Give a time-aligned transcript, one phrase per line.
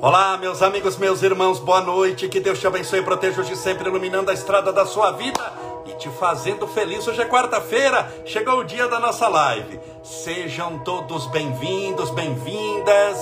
[0.00, 2.28] Olá, meus amigos, meus irmãos, boa noite.
[2.28, 5.52] Que Deus te abençoe e proteja hoje sempre, iluminando a estrada da sua vida
[5.86, 7.04] e te fazendo feliz.
[7.08, 9.80] Hoje é quarta-feira, chegou o dia da nossa live.
[10.04, 13.18] Sejam todos bem-vindos, bem-vindas.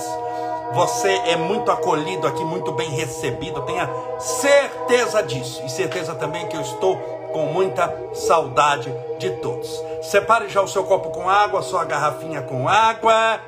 [0.75, 3.89] Você é muito acolhido aqui, muito bem recebido, tenha
[4.19, 5.63] certeza disso.
[5.65, 6.95] E certeza também que eu estou
[7.33, 9.83] com muita saudade de todos.
[10.03, 13.41] Separe já o seu copo com água, sua garrafinha com água,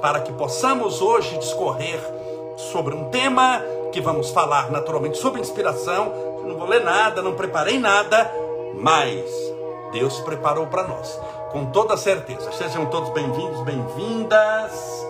[0.00, 2.00] para que possamos hoje discorrer
[2.60, 6.12] sobre um tema que vamos falar naturalmente sobre inspiração.
[6.44, 8.30] Não vou ler nada, não preparei nada,
[8.74, 9.24] mas
[9.92, 11.18] Deus preparou para nós,
[11.50, 12.52] com toda certeza.
[12.52, 15.06] Sejam todos bem-vindos, bem-vindas.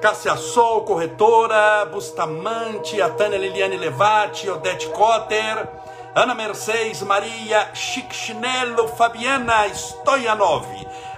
[0.00, 5.66] Cássia Sol, corretora, Bustamante, a Tânia Liliane Levati, Odete Cotter,
[6.14, 10.66] Ana Mercedes, Maria Chichinello, Fabiana Stoyanov,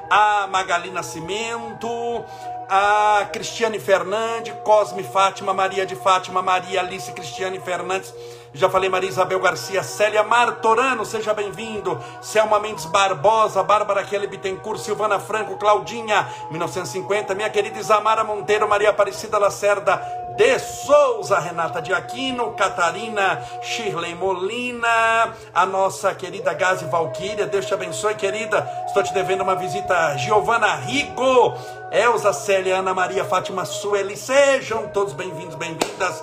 [0.09, 2.25] a Magali Nascimento,
[2.69, 8.12] a Cristiane Fernandes, Cosme Fátima, Maria de Fátima, Maria Alice Cristiane Fernandes,
[8.57, 14.81] já falei Maria Isabel Garcia, Célia Martorano, seja bem-vindo, Selma Mendes Barbosa, Bárbara Kelly Bittencourt,
[14.81, 20.01] Silvana Franco, Claudinha, 1950, minha querida Isamara Monteiro, Maria Aparecida Lacerda,
[20.37, 27.75] de Souza, Renata de Aquino, Catarina Shirley Molina, a nossa querida Gazi Valquíria, Deus te
[27.75, 28.69] abençoe, querida.
[28.87, 31.55] Estou te devendo uma visita, Giovana Rigo,
[31.91, 36.23] Elza Célia, Ana Maria Fátima Sueli, sejam todos bem-vindos, bem-vindas.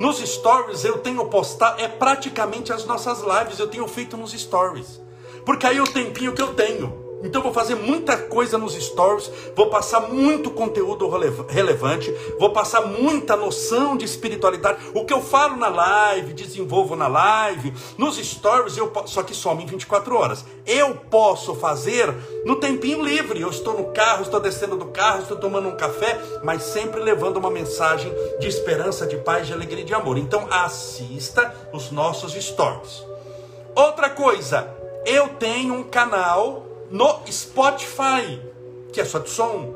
[0.00, 5.00] Nos stories eu tenho postado, é praticamente as nossas lives eu tenho feito nos stories.
[5.44, 7.07] Porque aí é o tempinho que eu tenho.
[7.22, 11.08] Então vou fazer muita coisa nos stories, vou passar muito conteúdo
[11.48, 14.78] relevante, vou passar muita noção de espiritualidade.
[14.94, 19.62] O que eu falo na live, desenvolvo na live, nos stories, eu só que some
[19.62, 20.44] em 24 horas.
[20.64, 22.14] Eu posso fazer
[22.44, 23.40] no tempinho livre.
[23.40, 27.38] Eu estou no carro, estou descendo do carro, estou tomando um café, mas sempre levando
[27.38, 30.18] uma mensagem de esperança, de paz, de alegria e de amor.
[30.18, 33.04] Então assista os nossos stories.
[33.74, 34.72] Outra coisa,
[35.04, 38.40] eu tenho um canal no Spotify,
[38.92, 39.74] que é só de som.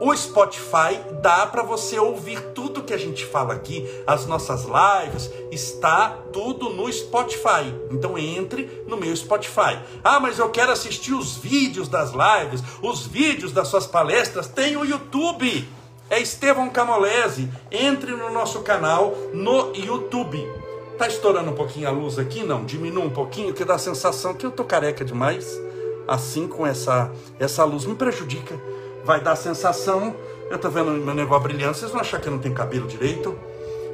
[0.00, 5.30] O Spotify dá para você ouvir tudo que a gente fala aqui, as nossas lives,
[5.52, 7.74] está tudo no Spotify.
[7.90, 9.78] Então entre no meu Spotify.
[10.02, 14.74] Ah, mas eu quero assistir os vídeos das lives, os vídeos das suas palestras, tem
[14.74, 15.68] o YouTube.
[16.08, 17.50] É Estevão Camolese.
[17.70, 20.50] Entre no nosso canal no YouTube.
[20.96, 22.42] Tá estourando um pouquinho a luz aqui?
[22.42, 25.60] Não, diminua um pouquinho, que dá a sensação que eu tô careca demais
[26.06, 28.60] assim com essa, essa luz me prejudica.
[29.04, 30.14] Vai dar a sensação,
[30.50, 33.38] eu estou vendo meu negócio brilhando, vocês vão achar que eu não tenho cabelo direito,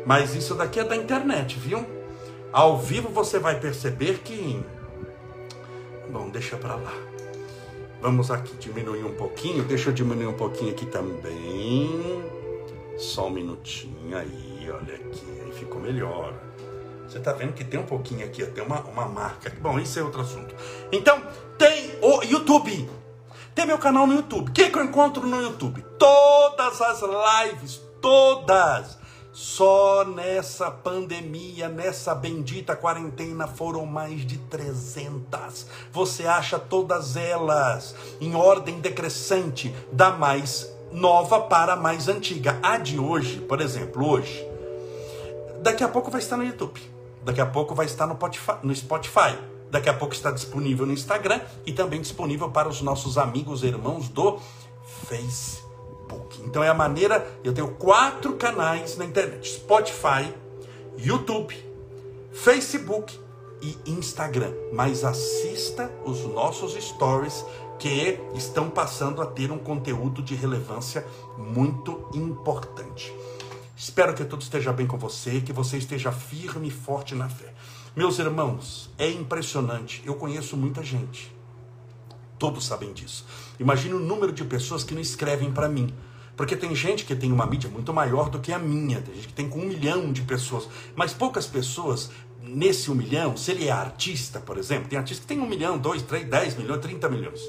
[0.04, 1.84] mas isso daqui é da internet, viu?
[2.52, 4.62] Ao vivo você vai perceber que.
[6.10, 6.92] Bom, deixa para lá.
[8.00, 12.22] Vamos aqui diminuir um pouquinho, deixa eu diminuir um pouquinho aqui também.
[12.96, 16.32] Só um minutinho aí, olha aqui, aí ficou melhor.
[17.08, 19.52] Você está vendo que tem um pouquinho aqui, tem uma, uma marca.
[19.60, 20.54] Bom, isso é outro assunto.
[20.90, 21.22] Então,
[21.58, 22.88] Tem o YouTube.
[23.54, 24.50] Tem meu canal no YouTube.
[24.50, 25.82] O que, que eu encontro no YouTube?
[25.98, 28.98] Todas as lives, todas.
[29.32, 35.66] Só nessa pandemia, nessa bendita quarentena, foram mais de 300.
[35.92, 42.58] Você acha todas elas em ordem decrescente, da mais nova para a mais antiga.
[42.62, 44.46] A de hoje, por exemplo, hoje,
[45.60, 46.80] daqui a pouco vai estar no YouTube,
[47.22, 49.38] daqui a pouco vai estar no Spotify,
[49.76, 53.66] daqui a pouco está disponível no Instagram e também disponível para os nossos amigos e
[53.66, 54.38] irmãos do
[55.06, 56.40] Facebook.
[56.44, 60.32] Então é a maneira, eu tenho quatro canais na internet: Spotify,
[60.96, 61.54] YouTube,
[62.32, 63.18] Facebook
[63.60, 64.52] e Instagram.
[64.72, 67.44] Mas assista os nossos stories
[67.78, 71.04] que estão passando a ter um conteúdo de relevância
[71.36, 73.14] muito importante.
[73.76, 77.52] Espero que tudo esteja bem com você, que você esteja firme e forte na fé.
[77.96, 80.02] Meus irmãos, é impressionante.
[80.04, 81.34] Eu conheço muita gente.
[82.38, 83.24] Todos sabem disso.
[83.58, 85.88] Imagine o número de pessoas que não escrevem para mim.
[86.36, 89.28] Porque tem gente que tem uma mídia muito maior do que a minha, tem gente
[89.28, 92.10] que tem com um milhão de pessoas, mas poucas pessoas
[92.42, 95.78] nesse um milhão, se ele é artista, por exemplo, tem artista que tem um milhão,
[95.78, 97.40] dois, três, dez milhões, trinta milhões.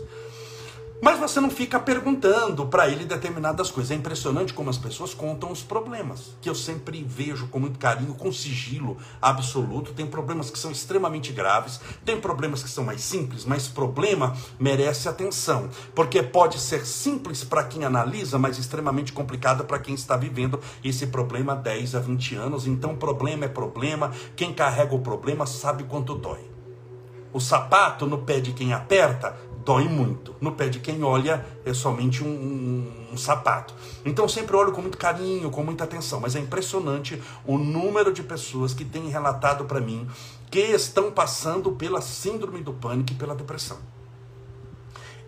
[1.00, 3.92] Mas você não fica perguntando para ele determinadas coisas.
[3.92, 8.16] É impressionante como as pessoas contam os problemas, que eu sempre vejo com muito carinho,
[8.16, 9.94] com sigilo absoluto.
[9.94, 15.08] Tem problemas que são extremamente graves, tem problemas que são mais simples, mas problema merece
[15.08, 20.60] atenção, porque pode ser simples para quem analisa, mas extremamente complicado para quem está vivendo
[20.84, 22.66] esse problema há 10 a 20 anos.
[22.66, 26.58] Então, problema é problema, quem carrega o problema sabe quanto dói.
[27.34, 30.34] O sapato no pé de quem aperta dói muito.
[30.40, 33.74] No pé de quem olha é somente um, um, um, sapato.
[34.06, 36.22] Então sempre olho com muito carinho, com muita atenção.
[36.22, 40.08] Mas é impressionante o número de pessoas que têm relatado para mim
[40.50, 43.80] que estão passando pela síndrome do pânico e pela depressão.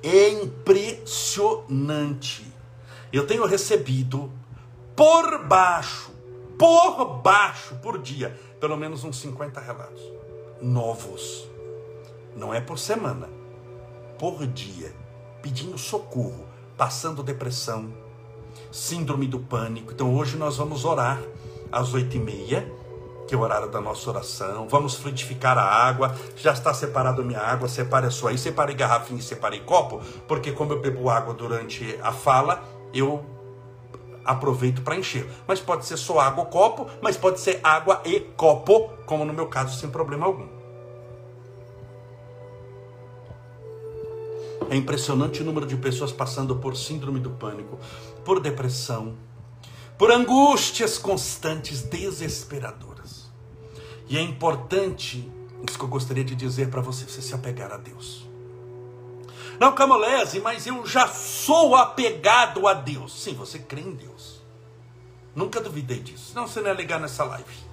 [0.01, 2.47] É impressionante.
[3.11, 4.31] Eu tenho recebido
[4.95, 6.11] por baixo,
[6.57, 10.01] por baixo, por dia, pelo menos uns 50 relatos
[10.61, 11.45] novos.
[12.37, 13.38] Não é por semana
[14.19, 14.93] por dia,
[15.41, 16.45] pedindo socorro,
[16.77, 17.91] passando depressão,
[18.69, 19.93] síndrome do pânico.
[19.93, 21.19] Então hoje nós vamos orar
[21.71, 22.69] às oito e meia,
[23.25, 24.67] que é o horário da nossa oração.
[24.67, 26.13] Vamos frutificar a água.
[26.35, 28.37] Já está separado a minha água, separe a sua aí.
[28.37, 32.61] Separei garrafinha e separei copo, porque como eu bebo água durante a fala,
[32.93, 33.23] eu
[34.25, 35.29] aproveito para encher.
[35.47, 39.33] Mas pode ser só água ou copo, mas pode ser água e copo, como no
[39.33, 40.58] meu caso, sem problema algum.
[44.69, 47.79] É impressionante o número de pessoas passando por síndrome do pânico,
[48.25, 49.15] por depressão,
[49.97, 53.31] por angústias constantes, desesperadoras.
[54.07, 55.31] E é importante,
[55.67, 58.27] isso que eu gostaria de dizer para você, você se apegar a Deus.
[59.59, 63.21] Não, Camolese, mas eu já sou apegado a Deus.
[63.21, 64.41] Sim, você crê em Deus.
[65.35, 66.31] Nunca duvidei disso.
[66.33, 67.68] Não, você não é ligar nessa live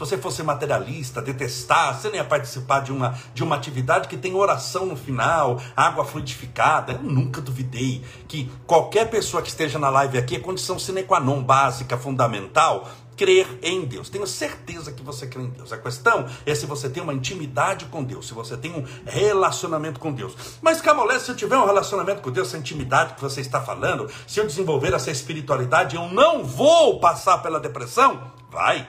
[0.00, 4.34] você fosse materialista, detestar, você nem ia participar de uma, de uma atividade que tem
[4.34, 6.94] oração no final, água fluidificada.
[6.94, 11.20] Eu nunca duvidei que qualquer pessoa que esteja na live aqui é condição sine qua
[11.20, 14.08] non básica, fundamental, crer em Deus.
[14.08, 15.70] Tenho certeza que você crê em Deus.
[15.70, 20.00] A questão é se você tem uma intimidade com Deus, se você tem um relacionamento
[20.00, 20.34] com Deus.
[20.62, 24.10] Mas, Camolé, se eu tiver um relacionamento com Deus, essa intimidade que você está falando,
[24.26, 28.32] se eu desenvolver essa espiritualidade, eu não vou passar pela depressão?
[28.50, 28.88] Vai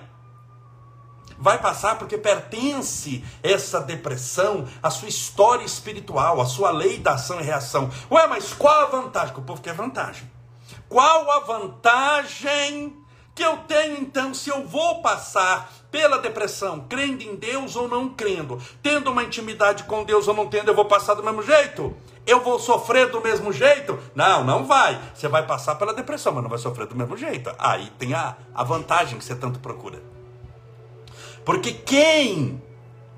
[1.42, 7.42] vai passar porque pertence essa depressão à sua história espiritual, à sua lei da ação
[7.42, 7.90] e reação.
[8.12, 9.36] Ué, mas qual a vantagem?
[9.36, 10.30] O povo quer vantagem.
[10.88, 12.96] Qual a vantagem
[13.34, 18.10] que eu tenho então se eu vou passar pela depressão, crendo em Deus ou não
[18.10, 21.96] crendo, tendo uma intimidade com Deus ou não tendo, eu vou passar do mesmo jeito?
[22.28, 23.98] Eu vou sofrer do mesmo jeito?
[24.14, 25.02] Não, não vai.
[25.16, 27.52] Você vai passar pela depressão, mas não vai sofrer do mesmo jeito.
[27.58, 30.11] Aí tem a, a vantagem que você tanto procura.
[31.52, 32.62] Porque quem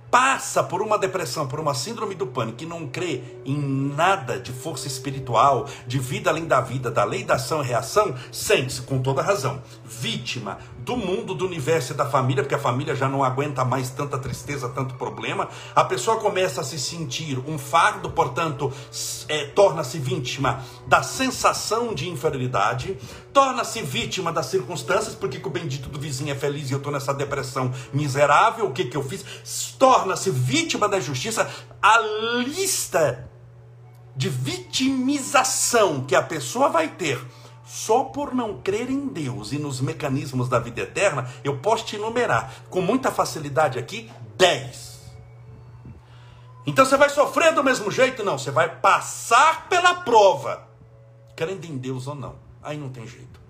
[0.10, 4.52] passa por uma depressão, por uma síndrome do pânico e não crê em nada de
[4.52, 9.00] força espiritual, de vida além da vida, da lei da ação e reação, sente-se com
[9.04, 13.24] toda razão vítima do mundo, do universo e da família, porque a família já não
[13.24, 15.50] aguenta mais tanta tristeza, tanto problema.
[15.76, 18.72] A pessoa começa a se sentir um fardo, portanto,
[19.28, 22.98] é, torna-se vítima da sensação de inferioridade,
[23.32, 26.92] torna-se vítima das circunstâncias, porque que o bendito do vizinho é feliz e eu estou
[26.92, 29.76] nessa depressão miserável, o que, que eu fiz?
[29.80, 31.50] Torna-se vítima da injustiça.
[31.82, 32.00] A
[32.46, 33.30] lista
[34.16, 37.20] de vitimização que a pessoa vai ter
[37.66, 41.96] só por não crer em Deus e nos mecanismos da vida eterna, eu posso te
[41.96, 44.94] enumerar com muita facilidade aqui 10.
[46.66, 48.24] Então você vai sofrer do mesmo jeito?
[48.24, 50.68] Não, você vai passar pela prova,
[51.36, 52.36] crendo em Deus ou não.
[52.62, 53.42] Aí não tem jeito.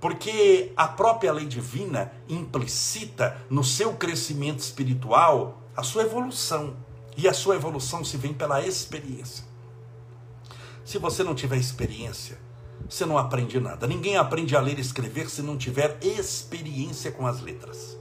[0.00, 6.76] Porque a própria lei divina implicita no seu crescimento espiritual a sua evolução.
[7.16, 9.44] E a sua evolução se vem pela experiência.
[10.84, 12.38] Se você não tiver experiência,
[12.88, 13.86] você não aprende nada.
[13.86, 17.98] Ninguém aprende a ler e escrever se não tiver experiência com as letras.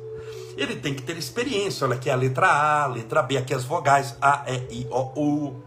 [0.55, 1.85] Ele tem que ter experiência.
[1.85, 5.11] Olha aqui a letra A, a letra B, aqui as vogais A, E, I, O,
[5.15, 5.63] U.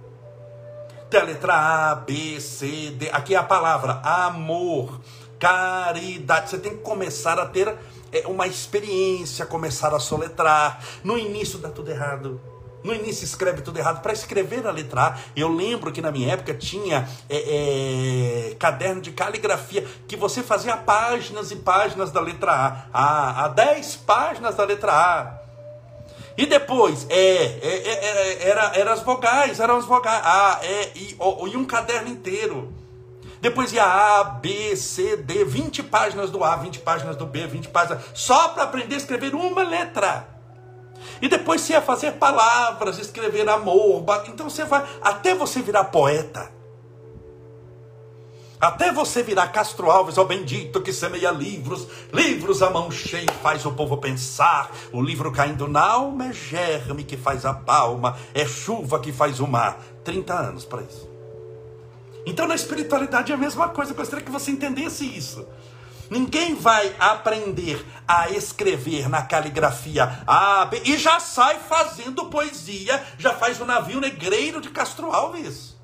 [1.11, 3.11] Tem a letra A, B, C, D.
[3.11, 5.01] Aqui é a palavra amor,
[5.39, 6.51] caridade.
[6.51, 7.77] Você tem que começar a ter
[8.13, 10.83] é, uma experiência, começar a soletrar.
[11.05, 12.41] No início dá tudo errado.
[12.83, 14.01] No início escreve tudo errado.
[14.01, 19.01] Para escrever a letra A, eu lembro que na minha época tinha é, é, caderno
[19.01, 22.87] de caligrafia que você fazia páginas e páginas da letra A.
[22.93, 25.41] A, a 10 páginas da letra A.
[26.39, 30.23] E depois, é, é, é, é era, era as vogais, eram as vogais.
[30.25, 32.73] A, E, I, O, e um caderno inteiro.
[33.43, 37.69] Depois ia A, B, C, D, 20 páginas do A, 20 páginas do B, 20
[37.69, 40.40] páginas, só para aprender a escrever uma letra.
[41.21, 44.05] E depois você ia fazer palavras, escrever amor.
[44.29, 46.51] Então você vai, até você virar poeta.
[48.61, 53.65] Até você virar Castro Alves, ó bendito que semeia livros, livros a mão cheia faz
[53.65, 54.71] o povo pensar.
[54.93, 59.41] O livro caindo na alma é germe que faz a palma, é chuva que faz
[59.41, 59.83] o mar.
[60.05, 61.09] 30 anos para isso.
[62.27, 65.47] Então na espiritualidade é a mesma coisa, gostaria que você entendesse isso.
[66.11, 73.33] Ninguém vai aprender a escrever na caligrafia A, B, e já sai fazendo poesia, já
[73.33, 75.79] faz o navio negreiro de Castro Alves.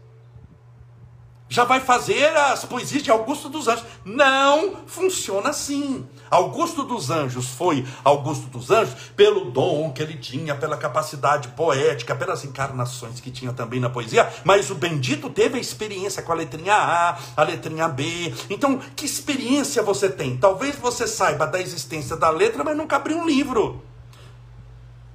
[1.49, 3.87] Já vai fazer as poesias de Augusto dos Anjos.
[4.05, 6.05] Não funciona assim.
[6.31, 12.15] Augusto dos Anjos foi Augusto dos Anjos pelo dom que ele tinha, pela capacidade poética,
[12.15, 16.37] pelas encarnações que tinha também na poesia, mas o bendito teve a experiência com a
[16.37, 18.33] letrinha A, a letrinha B.
[18.49, 20.37] Então, que experiência você tem?
[20.37, 23.83] Talvez você saiba da existência da letra, mas nunca abriu um livro.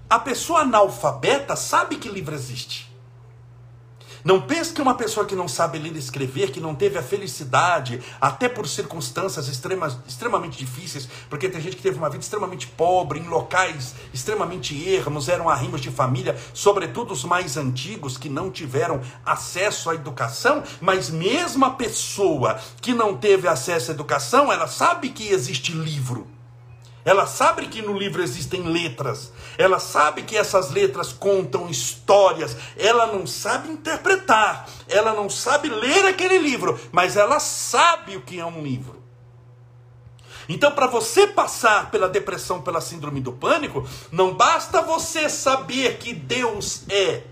[0.10, 2.91] A pessoa analfabeta sabe que livro existe.
[4.24, 7.04] Não pense que uma pessoa que não sabe ler e escrever, que não teve a
[7.04, 12.68] felicidade, até por circunstâncias extremas, extremamente difíceis, porque tem gente que teve uma vida extremamente
[12.68, 18.52] pobre, em locais extremamente ermos, eram arrimos de família, sobretudo os mais antigos que não
[18.52, 24.68] tiveram acesso à educação, mas mesmo a pessoa que não teve acesso à educação, ela
[24.68, 26.41] sabe que existe livro.
[27.04, 29.32] Ela sabe que no livro existem letras.
[29.58, 32.56] Ela sabe que essas letras contam histórias.
[32.78, 34.68] Ela não sabe interpretar.
[34.88, 36.80] Ela não sabe ler aquele livro.
[36.92, 39.02] Mas ela sabe o que é um livro.
[40.48, 46.14] Então, para você passar pela depressão, pela síndrome do pânico, não basta você saber que
[46.14, 47.24] Deus é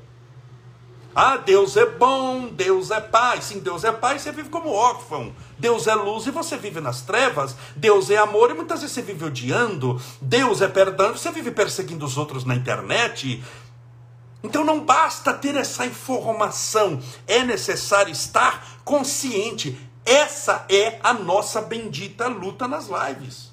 [1.16, 3.42] ah, Deus é bom, Deus é pai.
[3.42, 5.34] Sim, Deus é pai, você vive como órfão.
[5.58, 7.56] Deus é luz e você vive nas trevas.
[7.76, 10.00] Deus é amor e muitas vezes você vive odiando.
[10.22, 13.44] Deus é perdão e você vive perseguindo os outros na internet.
[14.44, 19.78] Então não basta ter essa informação, é necessário estar consciente.
[20.06, 23.49] Essa é a nossa bendita luta nas lives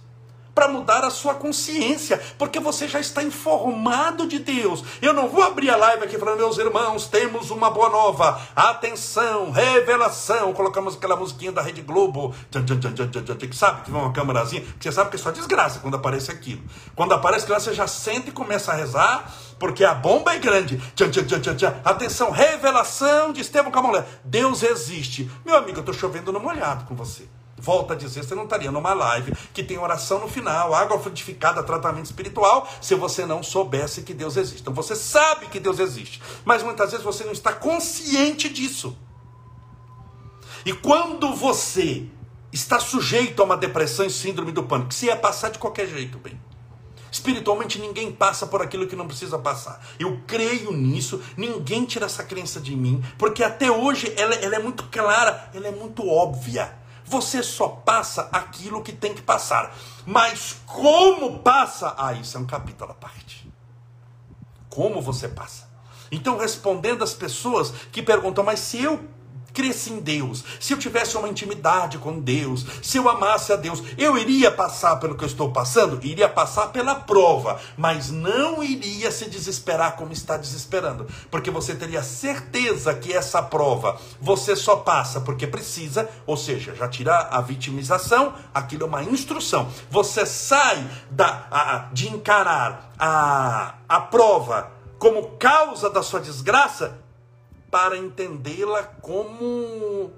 [0.57, 4.83] para mudar a sua consciência, porque você já está informado de Deus.
[5.03, 8.41] Eu não vou abrir a live aqui falando, meus irmãos, temos uma boa nova.
[8.57, 10.55] Atenção, revelação.
[10.55, 15.17] Colocamos aquela musiquinha da Rede Globo, que sabe que vem uma câmerazinha, você sabe que
[15.17, 16.63] é só desgraça quando aparece aquilo.
[16.95, 20.81] Quando aparece aquilo, você já sente e começa a rezar, porque a bomba é grande.
[21.85, 24.07] Atenção, revelação de Estevão Camolé.
[24.25, 25.31] Deus existe.
[25.45, 27.29] Meu amigo, eu estou chovendo no molhado com você.
[27.67, 31.65] Volto a dizer, você não estaria numa live que tem oração no final, água frutificada,
[31.65, 34.61] tratamento espiritual, se você não soubesse que Deus existe.
[34.61, 38.97] Então você sabe que Deus existe, mas muitas vezes você não está consciente disso.
[40.65, 42.07] E quando você
[42.53, 46.19] está sujeito a uma depressão e síndrome do pânico, se ia passar de qualquer jeito,
[46.19, 46.41] bem.
[47.11, 49.85] Espiritualmente ninguém passa por aquilo que não precisa passar.
[49.99, 54.61] Eu creio nisso, ninguém tira essa crença de mim, porque até hoje ela, ela é
[54.61, 56.86] muito clara, ela é muito óbvia.
[57.07, 59.75] Você só passa aquilo que tem que passar.
[60.05, 61.95] Mas como passa?
[61.97, 63.51] Ah, isso é um capítulo à parte.
[64.69, 65.67] Como você passa?
[66.11, 69.09] Então, respondendo às pessoas que perguntam, mas se eu
[69.57, 73.83] cresce em Deus, se eu tivesse uma intimidade com Deus, se eu amasse a Deus,
[73.97, 75.99] eu iria passar pelo que eu estou passando?
[76.05, 82.03] Iria passar pela prova, mas não iria se desesperar como está desesperando, porque você teria
[82.03, 88.35] certeza que essa prova você só passa porque precisa, ou seja, já tira a vitimização,
[88.53, 89.71] aquilo é uma instrução.
[89.91, 97.06] Você sai da, a, de encarar a, a prova como causa da sua desgraça
[97.77, 100.11] para entendê-la como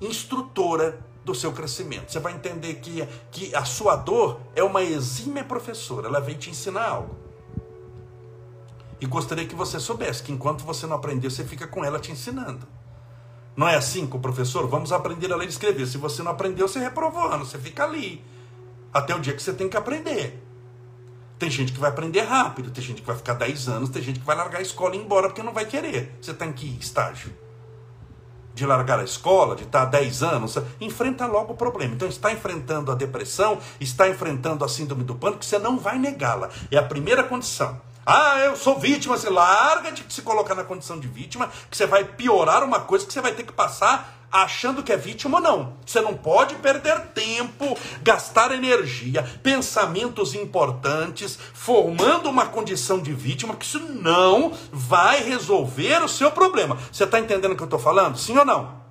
[0.00, 2.10] instrutora do seu crescimento.
[2.10, 6.50] Você vai entender que, que a sua dor é uma exímia professora, ela vem te
[6.50, 7.14] ensinar algo.
[9.00, 12.10] E gostaria que você soubesse que enquanto você não aprendeu, você fica com ela te
[12.10, 12.66] ensinando.
[13.56, 14.66] Não é assim com o professor?
[14.66, 15.86] Vamos aprender a ler e escrever.
[15.86, 18.24] Se você não aprendeu, você reprovou você fica ali.
[18.92, 20.43] Até o dia que você tem que aprender.
[21.44, 24.18] Tem gente que vai aprender rápido, tem gente que vai ficar 10 anos, tem gente
[24.18, 26.16] que vai largar a escola e ir embora porque não vai querer.
[26.18, 27.36] Você tem que ir estágio?
[28.54, 31.94] De largar a escola, de estar 10 anos, enfrenta logo o problema.
[31.94, 36.48] Então, está enfrentando a depressão, está enfrentando a síndrome do pânico, você não vai negá-la.
[36.70, 37.78] É a primeira condição.
[38.06, 41.86] Ah, eu sou vítima, você larga de se colocar na condição de vítima, que você
[41.86, 45.42] vai piorar uma coisa que você vai ter que passar achando que é vítima ou
[45.42, 45.76] não.
[45.86, 53.64] Você não pode perder tempo, gastar energia, pensamentos importantes, formando uma condição de vítima, que
[53.64, 56.76] isso não vai resolver o seu problema.
[56.90, 58.18] Você está entendendo o que eu estou falando?
[58.18, 58.82] Sim ou não?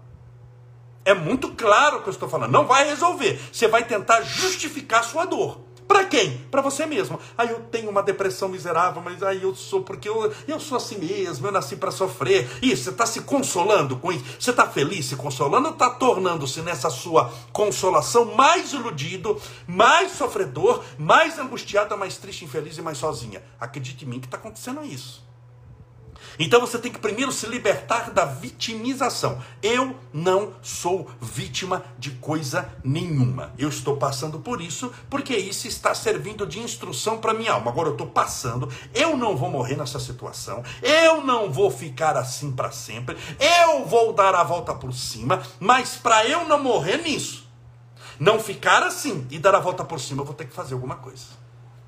[1.04, 2.52] É muito claro o que eu estou falando.
[2.52, 3.38] Não vai resolver.
[3.52, 5.60] Você vai tentar justificar sua dor.
[5.88, 6.38] Para quem?
[6.50, 7.20] Para você mesmo.
[7.38, 10.98] Aí eu tenho uma depressão miserável, mas aí eu sou porque eu, eu sou assim
[10.98, 12.50] mesmo, eu nasci para sofrer.
[12.62, 14.24] Isso, você está se consolando com isso?
[14.40, 21.38] Você está feliz se consolando está tornando-se nessa sua consolação mais iludido, mais sofredor, mais
[21.40, 23.44] angustiado, mais triste, infeliz e mais sozinha?
[23.60, 25.33] Acredite em mim que está acontecendo isso.
[26.40, 29.42] Então você tem que primeiro se libertar da vitimização.
[29.62, 33.54] Eu não sou vítima de coisa nenhuma.
[33.58, 37.72] Eu estou passando por isso porque isso está servindo de instrução para minha alma.
[37.72, 42.52] Agora eu estou passando, eu não vou morrer nessa situação, eu não vou ficar assim
[42.52, 47.48] para sempre, eu vou dar a volta por cima, mas para eu não morrer nisso,
[48.20, 50.96] não ficar assim e dar a volta por cima, eu vou ter que fazer alguma
[50.96, 51.43] coisa.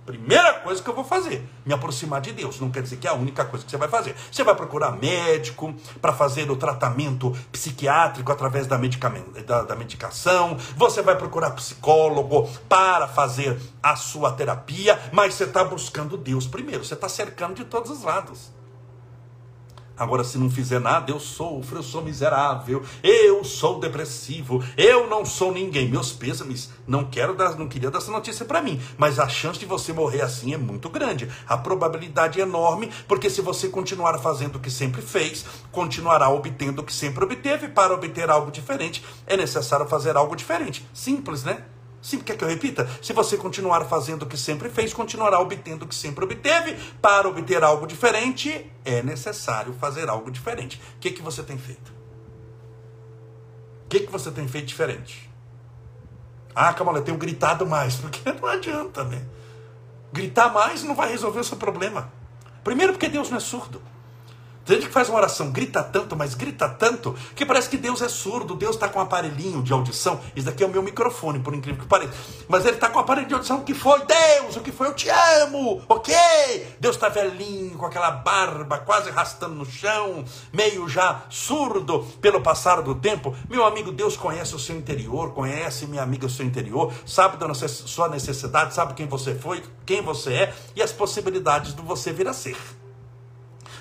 [0.06, 2.60] Primeira coisa que eu vou fazer, me aproximar de Deus.
[2.60, 4.16] Não quer dizer que é a única coisa que você vai fazer.
[4.32, 10.58] Você vai procurar médico para fazer o tratamento psiquiátrico através da, da, da medicação.
[10.78, 15.00] Você vai procurar psicólogo para fazer a sua terapia.
[15.12, 16.86] Mas você está buscando Deus primeiro.
[16.86, 18.52] Você está cercando de todos os lados.
[19.98, 25.26] Agora, se não fizer nada, eu sofro, eu sou miserável, eu sou depressivo, eu não
[25.26, 25.90] sou ninguém.
[25.90, 29.60] Meus pêsames, não quero dar, não queria dar essa notícia para mim, mas a chance
[29.60, 31.30] de você morrer assim é muito grande.
[31.48, 36.82] A probabilidade é enorme, porque se você continuar fazendo o que sempre fez, continuará obtendo
[36.82, 37.70] o que sempre obteve.
[37.70, 40.86] Para obter algo diferente, é necessário fazer algo diferente.
[40.94, 41.64] Simples, né?
[42.06, 42.88] Sim, quer que eu repita?
[43.02, 46.76] Se você continuar fazendo o que sempre fez, continuará obtendo o que sempre obteve.
[47.02, 50.80] Para obter algo diferente, é necessário fazer algo diferente.
[50.98, 51.92] O que, que você tem feito?
[53.86, 55.28] O que, que você tem feito diferente?
[56.54, 59.26] Ah, calma, eu tenho gritado mais, porque não adianta, né?
[60.14, 62.14] Gritar mais não vai resolver o seu problema.
[62.64, 63.82] Primeiro, porque Deus não é surdo.
[64.66, 68.02] Tem gente que faz uma oração, grita tanto, mas grita tanto, que parece que Deus
[68.02, 70.20] é surdo, Deus está com um aparelhinho de audição.
[70.36, 72.14] Isso daqui é o meu microfone, por incrível que pareça.
[72.50, 73.60] Mas ele está com um aparelho de audição.
[73.60, 74.04] O que foi?
[74.06, 74.88] Deus, o que foi?
[74.88, 76.16] Eu te amo, ok?
[76.80, 82.82] Deus está velhinho, com aquela barba quase arrastando no chão, meio já surdo pelo passar
[82.82, 83.36] do tempo.
[83.48, 87.54] Meu amigo, Deus conhece o seu interior, conhece, minha amiga, o seu interior, sabe da
[87.54, 92.28] sua necessidade, sabe quem você foi, quem você é e as possibilidades de você vir
[92.28, 92.58] a ser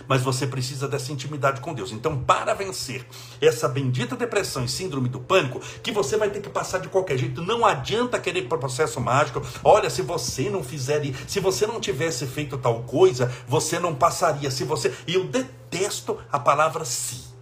[0.09, 1.93] mas você precisa dessa intimidade com Deus.
[1.93, 3.07] Então, para vencer
[3.41, 7.19] essa bendita depressão e síndrome do pânico, que você vai ter que passar de qualquer
[7.19, 9.43] jeito, não adianta querer processo mágico.
[9.63, 14.51] Olha, se você não fizer, se você não tivesse feito tal coisa, você não passaria.
[14.51, 17.34] Se você, e eu detesto a palavra se.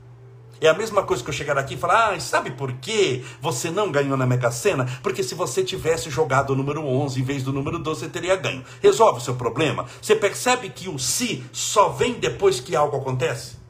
[0.62, 3.68] É a mesma coisa que eu chegar aqui e falar: ah, sabe por que você
[3.68, 4.87] não ganhou na Mega Sena?
[5.03, 8.37] Porque se você tivesse jogado o número 11 em vez do número 12, você teria
[8.37, 8.62] ganho.
[8.81, 9.87] Resolve o seu problema?
[10.01, 13.62] Você percebe que o se só vem depois que algo acontece?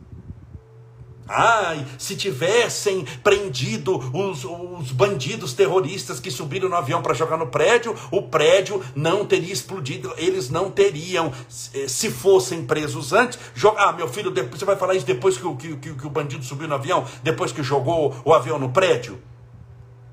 [1.29, 7.47] Ai, se tivessem prendido os, os bandidos terroristas que subiram no avião para jogar no
[7.47, 13.39] prédio, o prédio não teria explodido, eles não teriam, se fossem presos antes.
[13.55, 16.45] Jogar, ah, meu filho, você vai falar isso depois que, que, que, que o bandido
[16.45, 19.23] subiu no avião, depois que jogou o avião no prédio?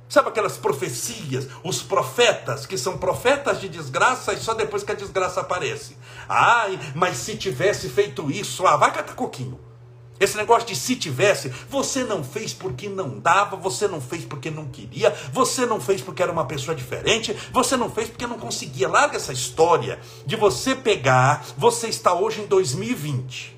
[0.07, 4.95] Sabe aquelas profecias, os profetas, que são profetas de desgraça e só depois que a
[4.95, 5.95] desgraça aparece.
[6.27, 9.68] Ai, mas se tivesse feito isso, ah, vai catar coquinho.
[10.19, 14.51] Esse negócio de se tivesse, você não fez porque não dava, você não fez porque
[14.51, 18.37] não queria, você não fez porque era uma pessoa diferente, você não fez porque não
[18.37, 18.89] conseguia.
[18.89, 23.57] Larga essa história de você pegar, você está hoje em 2020,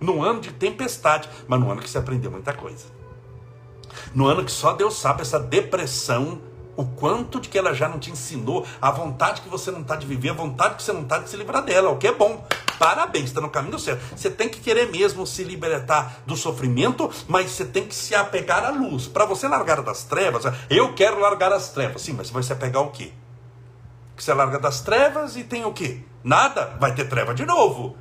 [0.00, 2.84] no ano de tempestade, mas no ano que você aprendeu muita coisa.
[4.14, 6.40] No ano que só Deus sabe essa depressão
[6.76, 9.96] o quanto de que ela já não te ensinou, a vontade que você não está
[9.96, 12.12] de viver, a vontade que você não está de se livrar dela, o que é
[12.12, 12.44] bom.
[12.78, 14.02] parabéns, está no caminho certo.
[14.14, 18.64] Você tem que querer mesmo se libertar do sofrimento, mas você tem que se apegar
[18.64, 19.08] à luz.
[19.08, 22.02] Para você largar das trevas, eu quero largar as trevas.
[22.02, 23.12] Sim, mas você vai se apegar ao quê?
[24.14, 26.02] Que você larga das trevas e tem o quê?
[26.22, 27.96] Nada, vai ter treva de novo.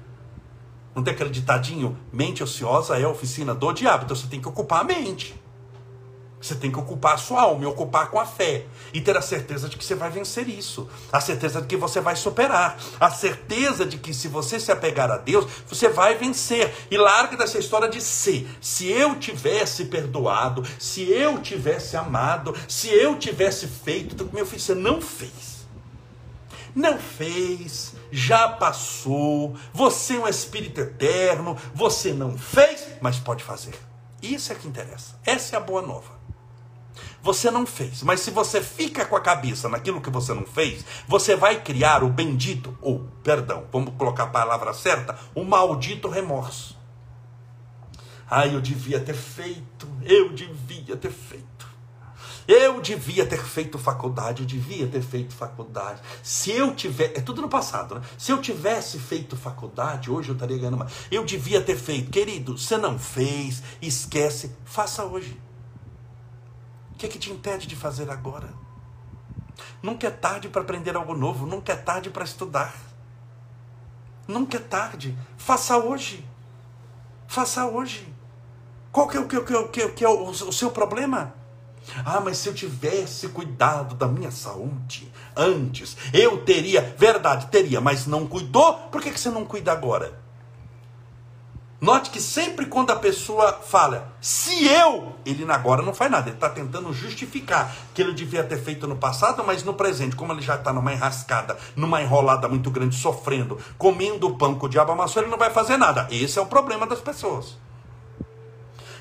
[0.94, 1.98] Não tem aquele ditadinho?
[2.12, 4.06] Mente ociosa é oficina do diabo.
[4.06, 5.36] Então você tem que ocupar a mente.
[6.42, 8.66] Você tem que ocupar a sua alma e ocupar com a fé.
[8.94, 10.88] E ter a certeza de que você vai vencer isso.
[11.12, 12.78] A certeza de que você vai superar.
[13.00, 16.72] A certeza de que se você se apegar a Deus, você vai vencer.
[16.92, 18.48] E larga dessa história de ser.
[18.62, 24.76] Se eu tivesse perdoado, se eu tivesse amado, se eu tivesse feito, meu filho, você
[24.76, 25.56] não fez.
[26.76, 33.74] Não fez, já passou, você é um espírito eterno, você não fez, mas pode fazer.
[34.22, 35.18] Isso é que interessa.
[35.26, 36.15] Essa é a boa nova.
[37.26, 40.86] Você não fez, mas se você fica com a cabeça naquilo que você não fez,
[41.08, 46.78] você vai criar o bendito, ou, perdão, vamos colocar a palavra certa, o maldito remorso.
[48.30, 51.66] Ai, eu devia ter feito, eu devia ter feito.
[52.48, 56.02] Eu devia ter feito faculdade, eu devia ter feito faculdade.
[56.22, 58.02] Se eu tiver, é tudo no passado, né?
[58.20, 60.92] Se eu tivesse feito faculdade, hoje eu estaria ganhando mais.
[61.10, 65.36] Eu devia ter feito, querido, você não fez, esquece, faça hoje.
[67.06, 68.50] Que, é que te impede de fazer agora?
[69.82, 72.74] Nunca é tarde para aprender algo novo, nunca é tarde para estudar.
[74.28, 75.16] Nunca é tarde.
[75.38, 76.26] Faça hoje.
[77.28, 78.12] Faça hoje.
[78.92, 79.40] Qual que é, o, que,
[79.72, 81.36] que, que é o, o seu problema?
[82.04, 88.08] Ah, mas se eu tivesse cuidado da minha saúde antes, eu teria, verdade, teria, mas
[88.08, 90.25] não cuidou, por que, que você não cuida agora?
[91.86, 96.36] Note que sempre quando a pessoa fala, se eu, ele agora não faz nada, ele
[96.36, 100.42] está tentando justificar que ele devia ter feito no passado, mas no presente, como ele
[100.42, 105.22] já está numa enrascada, numa enrolada muito grande, sofrendo, comendo pão que o diabo amassou,
[105.22, 106.08] ele não vai fazer nada.
[106.10, 107.56] Esse é o problema das pessoas.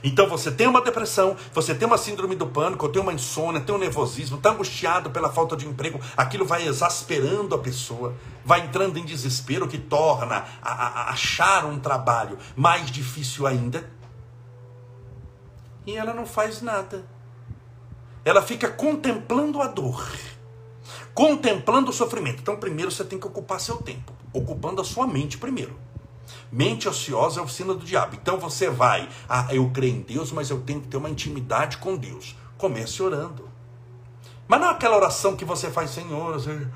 [0.05, 3.75] Então você tem uma depressão, você tem uma síndrome do pânico, tem uma insônia, tem
[3.75, 8.15] um nervosismo, está angustiado pela falta de emprego, aquilo vai exasperando a pessoa,
[8.45, 13.91] vai entrando em desespero, que torna a, a, achar um trabalho mais difícil ainda.
[15.87, 17.07] E ela não faz nada.
[18.27, 20.07] Ela fica contemplando a dor,
[21.15, 22.41] contemplando o sofrimento.
[22.43, 25.75] Então, primeiro você tem que ocupar seu tempo, ocupando a sua mente primeiro.
[26.51, 28.15] Mente ociosa é a oficina do diabo.
[28.15, 31.79] Então você vai, ah, eu creio em Deus, mas eu tenho que ter uma intimidade
[31.79, 32.37] com Deus.
[32.57, 33.49] Comece orando.
[34.47, 36.67] Mas não é aquela oração que você faz, Senhor, assim,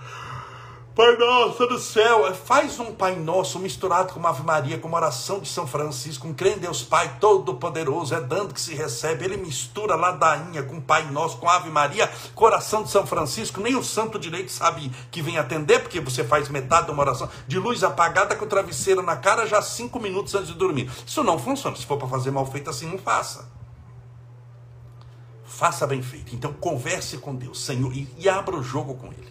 [0.98, 4.88] Pai Nosso do céu, é, faz um Pai Nosso misturado com uma Ave Maria, com
[4.88, 8.74] uma oração de São Francisco, um crê em Deus Pai Todo-Poderoso, é dando que se
[8.74, 9.24] recebe.
[9.24, 13.60] Ele mistura ladainha com Pai Nosso, com Ave Maria, coração de São Francisco.
[13.60, 17.30] Nem o santo direito sabe que vem atender, porque você faz metade de uma oração
[17.46, 20.90] de luz apagada com o travesseiro na cara já cinco minutos antes de dormir.
[21.06, 21.76] Isso não funciona.
[21.76, 23.48] Se for para fazer mal feito assim, não faça.
[25.44, 26.34] Faça bem feito.
[26.34, 29.27] Então converse com Deus, Senhor, e, e abra o jogo com Ele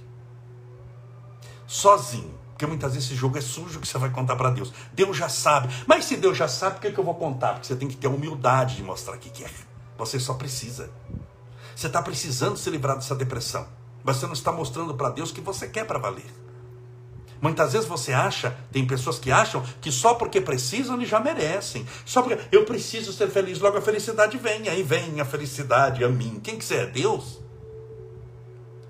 [1.68, 2.34] sozinho.
[2.58, 4.74] Porque muitas vezes esse jogo é sujo que você vai contar para Deus.
[4.94, 5.72] Deus já sabe.
[5.86, 7.54] Mas se Deus já sabe, por que, que eu vou contar?
[7.54, 9.50] Porque você tem que ter a humildade de mostrar o que é.
[9.96, 10.90] Você só precisa.
[11.76, 13.68] Você está precisando se livrar dessa depressão.
[14.04, 16.26] Mas você não está mostrando para Deus que você quer para valer.
[17.40, 21.86] Muitas vezes você acha, tem pessoas que acham que só porque precisam eles já merecem.
[22.04, 24.68] Só porque eu preciso ser feliz, logo a felicidade vem.
[24.68, 26.40] Aí vem a felicidade a mim.
[26.44, 26.88] Quem que é?
[26.88, 27.40] Deus?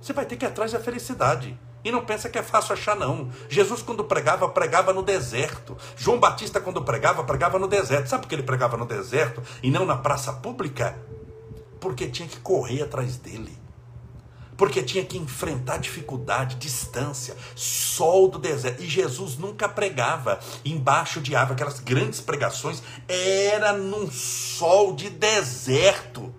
[0.01, 1.59] Você vai ter que ir atrás da felicidade.
[1.87, 3.29] E não pensa que é fácil achar, não.
[3.47, 5.77] Jesus, quando pregava, pregava no deserto.
[5.95, 8.09] João Batista, quando pregava, pregava no deserto.
[8.09, 10.99] Sabe por que ele pregava no deserto e não na praça pública?
[11.79, 13.57] Porque tinha que correr atrás dele.
[14.57, 18.83] Porque tinha que enfrentar dificuldade, distância, sol do deserto.
[18.83, 21.53] E Jesus nunca pregava embaixo de árvore.
[21.53, 26.35] Aquelas grandes pregações era num sol de deserto.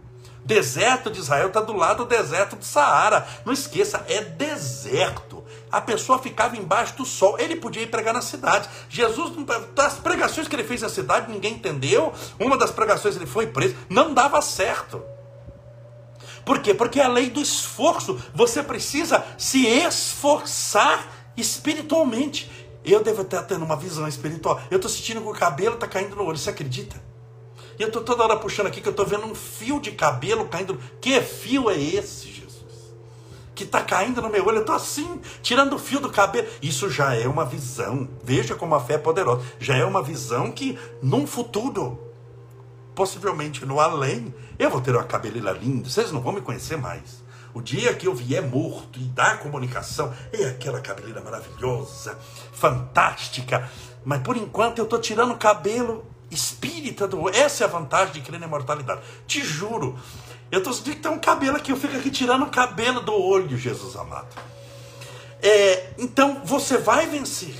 [0.48, 3.28] Deserto de Israel está do lado do deserto do Saara.
[3.44, 5.28] Não esqueça, é deserto
[5.70, 7.38] a pessoa ficava embaixo do sol.
[7.38, 8.68] Ele podia ir pregar na cidade.
[8.88, 9.32] Jesus,
[9.74, 12.12] das pregações que ele fez na cidade, ninguém entendeu.
[12.38, 13.76] Uma das pregações ele foi preso.
[13.88, 15.02] Não dava certo.
[16.44, 16.72] Por quê?
[16.72, 18.18] Porque é a lei do esforço.
[18.34, 21.06] Você precisa se esforçar
[21.36, 22.50] espiritualmente.
[22.82, 24.58] Eu devo estar tendo uma visão espiritual.
[24.70, 26.38] Eu estou sentindo que o cabelo está caindo no olho.
[26.38, 27.07] Você acredita?
[27.78, 30.48] E eu estou toda hora puxando aqui que eu estou vendo um fio de cabelo
[30.48, 30.78] caindo.
[31.00, 32.38] Que fio é esse,
[33.58, 36.46] que está caindo no meu olho, eu estou assim, tirando o fio do cabelo.
[36.62, 38.08] Isso já é uma visão.
[38.22, 39.44] Veja como a fé é poderosa.
[39.58, 41.98] Já é uma visão que, num futuro,
[42.94, 45.90] possivelmente no além, eu vou ter uma cabeleira linda.
[45.90, 47.24] Vocês não vão me conhecer mais.
[47.52, 52.16] O dia que eu vier morto e dar comunicação, é aquela cabeleira maravilhosa,
[52.52, 53.68] fantástica.
[54.04, 57.28] Mas por enquanto eu estou tirando cabelo espírita do.
[57.28, 59.02] Essa é a vantagem de crer na imortalidade.
[59.26, 59.98] Te juro.
[60.50, 63.12] Eu estou sentindo que tem um cabelo aqui, eu fico aqui tirando o cabelo do
[63.12, 64.34] olho, Jesus amado.
[65.42, 67.54] É, então você vai vencer.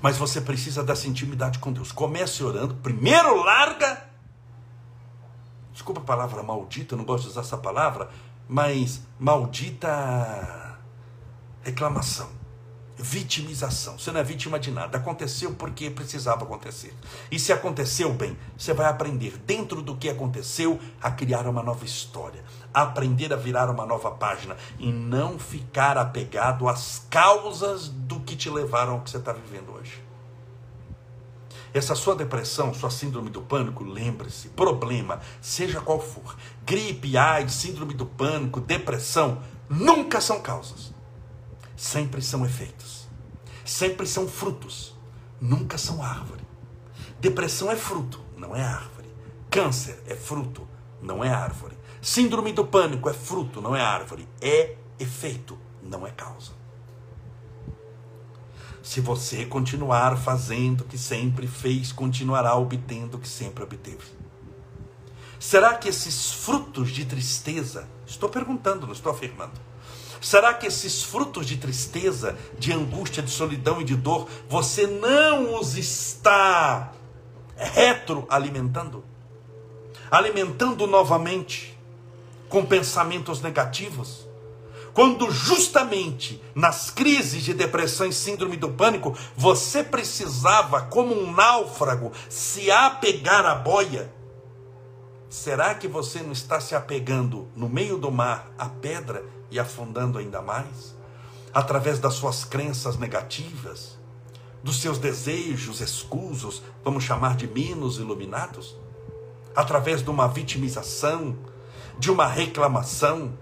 [0.00, 1.92] Mas você precisa dessa intimidade com Deus.
[1.92, 2.74] Comece orando.
[2.76, 4.08] Primeiro larga.
[5.72, 8.10] Desculpa a palavra maldita, não gosto de usar essa palavra,
[8.48, 10.78] mas maldita
[11.62, 12.39] reclamação
[13.00, 13.98] vitimização.
[13.98, 14.98] Você não é vítima de nada.
[14.98, 16.94] Aconteceu porque precisava acontecer.
[17.30, 21.84] E se aconteceu bem, você vai aprender dentro do que aconteceu a criar uma nova
[21.84, 28.20] história, a aprender a virar uma nova página e não ficar apegado às causas do
[28.20, 30.02] que te levaram ao que você está vivendo hoje.
[31.72, 36.36] Essa sua depressão, sua síndrome do pânico, lembre-se, problema, seja qual for,
[36.66, 40.92] gripe, AIDS, síndrome do pânico, depressão, nunca são causas
[41.80, 42.89] sempre são efeitos,
[43.70, 44.96] sempre são frutos,
[45.40, 46.42] nunca são árvore.
[47.20, 49.08] Depressão é fruto, não é árvore.
[49.48, 50.66] Câncer é fruto,
[51.00, 51.78] não é árvore.
[52.02, 54.28] Síndrome do pânico é fruto, não é árvore.
[54.40, 56.50] É efeito, não é causa.
[58.82, 64.18] Se você continuar fazendo o que sempre fez, continuará obtendo o que sempre obteve.
[65.38, 69.60] Será que esses frutos de tristeza, estou perguntando, não estou afirmando,
[70.20, 75.58] Será que esses frutos de tristeza, de angústia, de solidão e de dor, você não
[75.58, 76.92] os está
[77.56, 79.02] retroalimentando?
[80.10, 81.78] Alimentando novamente
[82.48, 84.28] com pensamentos negativos?
[84.92, 92.12] Quando justamente nas crises de depressão e síndrome do pânico, você precisava, como um náufrago,
[92.28, 94.12] se apegar à boia.
[95.28, 100.18] Será que você não está se apegando no meio do mar à pedra e afundando
[100.18, 100.94] ainda mais,
[101.52, 103.98] através das suas crenças negativas,
[104.62, 108.76] dos seus desejos escusos, vamos chamar de menos iluminados,
[109.54, 111.36] através de uma vitimização,
[111.98, 113.32] de uma reclamação.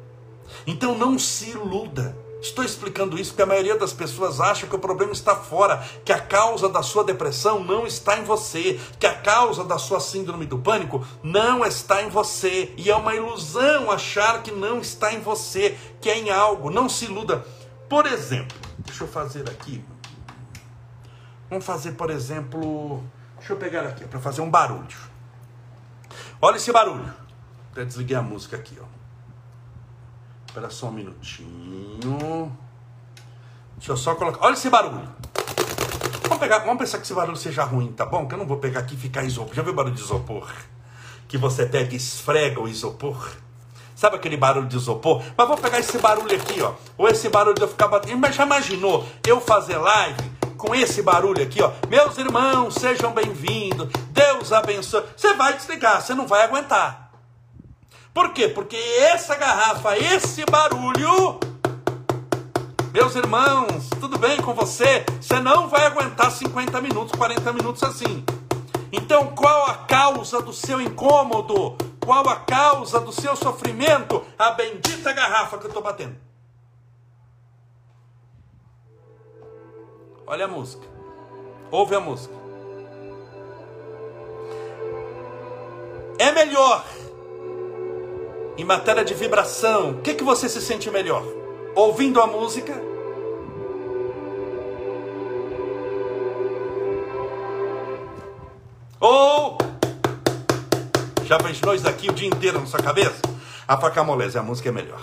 [0.66, 4.78] Então não se iluda Estou explicando isso porque a maioria das pessoas acha que o
[4.78, 9.14] problema está fora, que a causa da sua depressão não está em você, que a
[9.14, 12.72] causa da sua síndrome do pânico não está em você.
[12.76, 16.70] E é uma ilusão achar que não está em você, que é em algo.
[16.70, 17.44] Não se iluda.
[17.88, 19.84] Por exemplo, deixa eu fazer aqui.
[21.50, 23.02] Vamos fazer, por exemplo,
[23.36, 24.96] deixa eu pegar aqui para fazer um barulho.
[26.40, 27.12] Olha esse barulho.
[27.72, 28.97] Até desliguei a música aqui, ó.
[30.48, 32.50] Espera só um minutinho.
[33.76, 34.44] Deixa eu só colocar.
[34.46, 35.06] Olha esse barulho.
[36.22, 38.26] Vamos, pegar, vamos pensar que esse barulho seja ruim, tá bom?
[38.26, 39.54] Que eu não vou pegar aqui e ficar isopor.
[39.54, 40.50] Já viu o barulho de isopor?
[41.28, 43.30] Que você pega e esfrega o isopor?
[43.94, 45.22] Sabe aquele barulho de isopor?
[45.36, 46.72] Mas vou pegar esse barulho aqui, ó.
[46.96, 48.18] Ou esse barulho de eu ficar batendo.
[48.18, 51.72] Mas já imaginou eu fazer live com esse barulho aqui, ó?
[51.90, 53.88] Meus irmãos, sejam bem-vindos.
[54.12, 55.04] Deus abençoe.
[55.14, 57.07] Você vai desligar, você não vai aguentar.
[58.18, 58.48] Por quê?
[58.48, 61.38] Porque essa garrafa, esse barulho,
[62.92, 65.06] meus irmãos, tudo bem com você?
[65.20, 68.24] Você não vai aguentar 50 minutos, 40 minutos assim.
[68.90, 71.76] Então, qual a causa do seu incômodo?
[72.04, 74.26] Qual a causa do seu sofrimento?
[74.36, 76.16] A bendita garrafa que eu estou batendo.
[80.26, 80.84] Olha a música.
[81.70, 82.34] Ouve a música.
[86.18, 86.84] É melhor
[88.58, 91.24] em matéria de vibração, o que, que você se sente melhor?
[91.76, 92.74] Ouvindo a música?
[98.98, 99.56] Ou
[101.24, 103.22] já imaginou isso aqui o dia inteiro na sua cabeça?
[103.68, 105.02] A faca moleza, a música é melhor.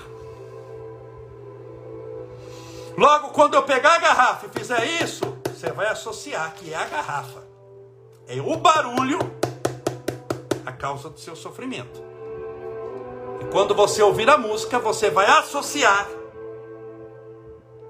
[2.98, 6.86] Logo, quando eu pegar a garrafa e fizer isso, você vai associar que é a
[6.86, 7.42] garrafa.
[8.28, 9.20] É o barulho
[10.66, 12.15] a causa do seu sofrimento.
[13.42, 16.08] E quando você ouvir a música, você vai associar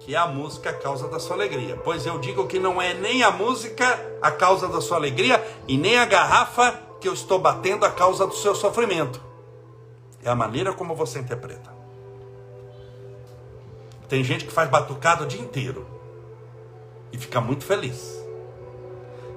[0.06, 1.76] que é a música a causa da sua alegria.
[1.84, 5.78] Pois eu digo que não é nem a música a causa da sua alegria e
[5.78, 9.20] nem a garrafa que eu estou batendo a causa do seu sofrimento.
[10.24, 11.74] É a maneira como você interpreta.
[14.08, 15.88] Tem gente que faz batucada o dia inteiro
[17.12, 18.24] e fica muito feliz.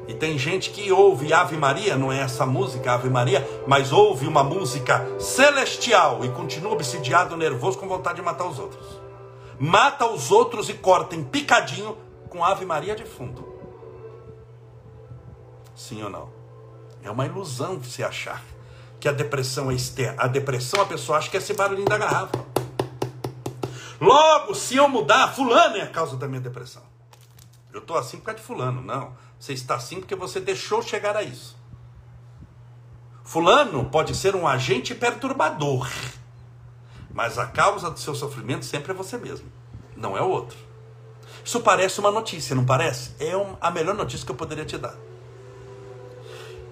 [0.08, 4.26] E tem gente que ouve Ave Maria, não é essa música Ave Maria, mas ouve
[4.26, 8.86] uma música celestial e continua obsidiado, nervoso, com vontade de matar os outros.
[9.60, 11.94] Mata os outros e corta em picadinho
[12.30, 13.46] com Ave Maria de fundo.
[15.74, 16.30] Sim ou não?
[17.02, 18.42] É uma ilusão você achar
[18.98, 20.22] que a depressão é externa.
[20.22, 22.46] A depressão a pessoa acha que é esse barulhinho da garrafa.
[24.00, 26.82] Logo, se eu mudar, fulano é a causa da minha depressão.
[27.72, 28.80] Eu estou assim por causa de fulano.
[28.80, 29.12] Não.
[29.38, 31.56] Você está assim porque você deixou chegar a isso.
[33.22, 35.88] Fulano pode ser um agente perturbador,
[37.12, 39.46] mas a causa do seu sofrimento sempre é você mesmo,
[39.94, 40.56] não é o outro.
[41.44, 43.12] Isso parece uma notícia, não parece?
[43.20, 44.96] É a melhor notícia que eu poderia te dar.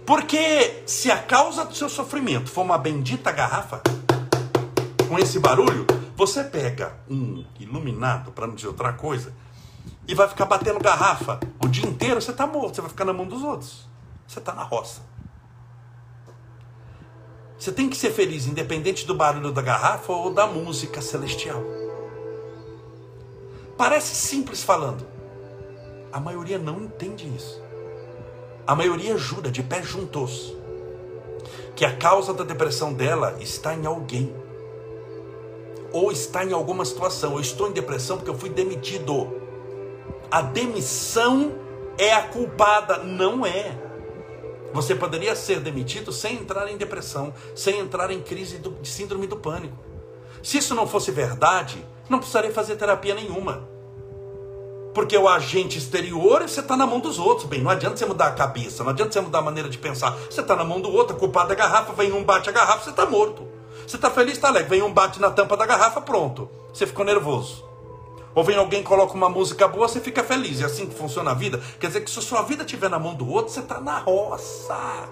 [0.06, 3.82] Porque se a causa do seu sofrimento for uma bendita garrafa,
[5.08, 9.34] com esse barulho, você pega um iluminado, para não dizer outra coisa,
[10.06, 13.12] e vai ficar batendo garrafa o dia inteiro, você está morto, você vai ficar na
[13.12, 13.88] mão dos outros.
[14.26, 15.00] Você está na roça.
[17.58, 21.62] Você tem que ser feliz, independente do barulho da garrafa ou da música celestial.
[23.76, 25.06] Parece simples falando.
[26.12, 27.60] A maioria não entende isso.
[28.66, 30.54] A maioria jura de pé juntos
[31.74, 34.34] que a causa da depressão dela está em alguém
[35.92, 37.34] ou está em alguma situação.
[37.34, 39.45] Eu estou em depressão porque eu fui demitido.
[40.30, 41.52] A demissão
[41.98, 43.76] é a culpada, não é.
[44.72, 49.36] Você poderia ser demitido sem entrar em depressão, sem entrar em crise de síndrome do
[49.36, 49.76] pânico.
[50.42, 53.68] Se isso não fosse verdade, não precisaria fazer terapia nenhuma.
[54.94, 57.46] Porque o agente exterior, você está na mão dos outros.
[57.46, 60.12] Bem, não adianta você mudar a cabeça, não adianta você mudar a maneira de pensar.
[60.30, 62.84] Você está na mão do outro, a culpada é garrafa, vem um bate a garrafa,
[62.84, 63.46] você está morto.
[63.86, 64.70] Você está feliz, está alegre.
[64.70, 66.48] Vem um bate na tampa da garrafa, pronto.
[66.72, 67.65] Você ficou nervoso.
[68.36, 70.60] Ou vem alguém coloca uma música boa, você fica feliz.
[70.60, 71.58] É assim que funciona a vida.
[71.80, 73.98] Quer dizer que se a sua vida estiver na mão do outro, você está na
[74.00, 75.08] roça.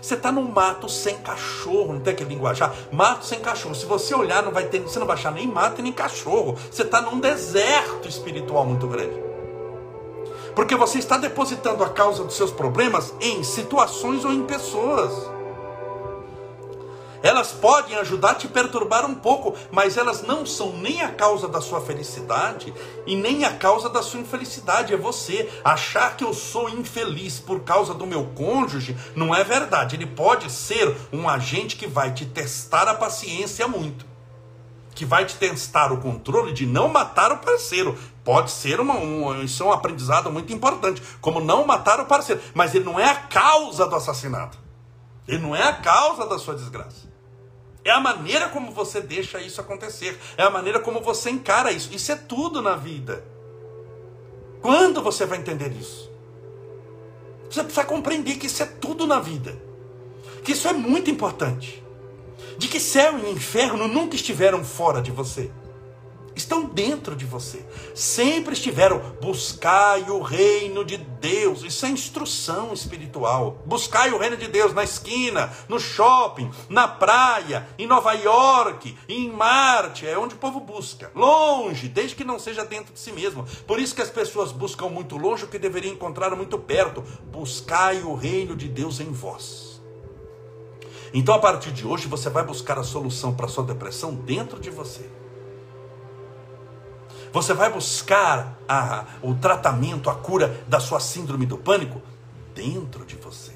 [0.00, 2.74] Você está no mato sem cachorro, não tem aquele linguajar?
[2.90, 3.74] Mato sem cachorro.
[3.74, 6.56] Se você olhar, não vai ter, você não vai achar nem mato nem cachorro.
[6.70, 9.22] Você está num deserto espiritual muito grande.
[10.54, 15.12] Porque você está depositando a causa dos seus problemas em situações ou em pessoas.
[17.22, 21.48] Elas podem ajudar a te perturbar um pouco, mas elas não são nem a causa
[21.48, 22.72] da sua felicidade
[23.06, 24.94] e nem a causa da sua infelicidade.
[24.94, 29.96] É você achar que eu sou infeliz por causa do meu cônjuge, não é verdade.
[29.96, 34.06] Ele pode ser um agente que vai te testar a paciência muito,
[34.94, 37.98] que vai te testar o controle de não matar o parceiro.
[38.22, 42.40] Pode ser uma, um, isso é um aprendizado muito importante, como não matar o parceiro,
[42.54, 44.58] mas ele não é a causa do assassinato.
[45.26, 47.07] Ele não é a causa da sua desgraça.
[47.88, 50.18] É a maneira como você deixa isso acontecer.
[50.36, 51.88] É a maneira como você encara isso.
[51.90, 53.24] Isso é tudo na vida.
[54.60, 56.10] Quando você vai entender isso?
[57.48, 59.56] Você precisa compreender que isso é tudo na vida.
[60.44, 61.82] Que isso é muito importante.
[62.58, 65.50] De que céu e inferno nunca estiveram fora de você
[66.38, 67.64] estão dentro de você.
[67.94, 68.98] Sempre estiveram.
[69.20, 71.62] Buscai o reino de Deus.
[71.62, 73.62] Isso é instrução espiritual.
[73.66, 79.30] Buscai o reino de Deus na esquina, no shopping, na praia, em Nova York, em
[79.30, 80.06] Marte.
[80.06, 81.10] É onde o povo busca.
[81.14, 83.44] Longe, desde que não seja dentro de si mesmo.
[83.66, 87.02] Por isso que as pessoas buscam muito longe o que deveriam encontrar muito perto.
[87.30, 89.80] Buscai o reino de Deus em vós.
[91.12, 94.70] Então, a partir de hoje, você vai buscar a solução para sua depressão dentro de
[94.70, 95.08] você.
[97.32, 102.00] Você vai buscar a, o tratamento, a cura da sua síndrome do pânico
[102.54, 103.52] dentro de você.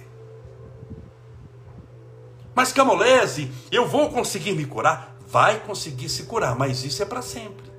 [2.54, 5.16] Mas Camolese, eu vou conseguir me curar?
[5.26, 7.71] Vai conseguir se curar, mas isso é para sempre.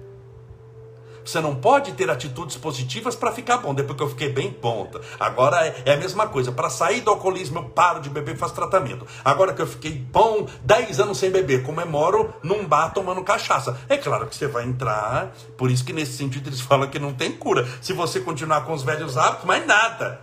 [1.25, 3.73] Você não pode ter atitudes positivas para ficar bom.
[3.73, 5.01] Depois que eu fiquei bem, ponta.
[5.19, 6.51] Agora é, é a mesma coisa.
[6.51, 9.07] Para sair do alcoolismo, eu paro de beber e faço tratamento.
[9.23, 13.79] Agora que eu fiquei bom, 10 anos sem beber, comemoro num bar tomando cachaça.
[13.87, 15.33] É claro que você vai entrar.
[15.57, 17.67] Por isso que nesse sentido eles falam que não tem cura.
[17.81, 20.21] Se você continuar com os velhos hábitos, mais nada.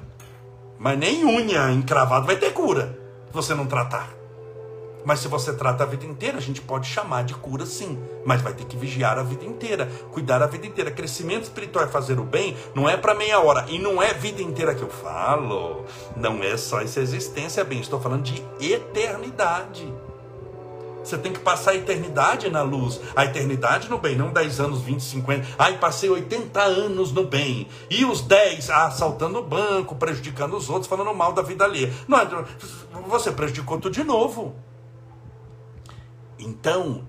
[0.79, 2.99] Mas nem unha encravado vai ter cura.
[3.29, 4.20] Se você não tratar.
[5.05, 8.43] Mas se você trata a vida inteira, a gente pode chamar de cura sim, mas
[8.43, 10.91] vai ter que vigiar a vida inteira, cuidar a vida inteira.
[10.91, 14.43] Crescimento espiritual é fazer o bem, não é para meia hora e não é vida
[14.43, 15.85] inteira que eu falo.
[16.16, 19.93] Não é só essa existência bem, estou falando de eternidade.
[21.03, 24.83] Você tem que passar a eternidade na luz, a eternidade no bem, não 10 anos,
[24.83, 25.47] 20, 50.
[25.59, 27.68] Ai, passei 80 anos no bem.
[27.89, 31.93] E os 10 ah, assaltando o banco, prejudicando os outros, falando mal da vida alheia.
[32.07, 32.18] Não,
[33.09, 34.55] você prejudicou tudo de novo.
[36.41, 37.07] Então,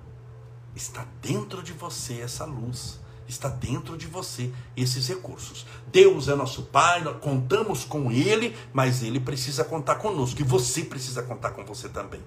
[0.76, 5.66] está dentro de você essa luz, está dentro de você esses recursos.
[5.88, 10.84] Deus é nosso Pai, nós contamos com Ele, mas Ele precisa contar conosco e você
[10.84, 12.22] precisa contar com você também.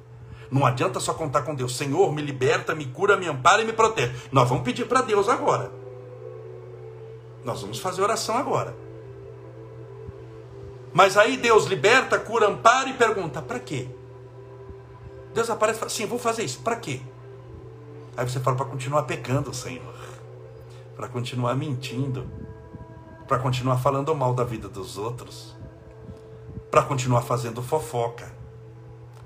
[0.51, 3.73] Não adianta só contar com Deus, Senhor, me liberta, me cura, me ampara e me
[3.73, 4.15] protege.
[4.33, 5.71] Nós vamos pedir para Deus agora.
[7.45, 8.75] Nós vamos fazer oração agora.
[10.93, 13.89] Mas aí Deus liberta, cura, ampara e pergunta: para quê?
[15.35, 17.01] Deus aparece e fala assim: vou fazer isso, para quê?
[18.17, 19.95] Aí você fala: para continuar pecando, Senhor,
[20.97, 22.27] para continuar mentindo,
[23.27, 25.55] para continuar falando mal da vida dos outros,
[26.71, 28.33] para continuar fazendo fofoca.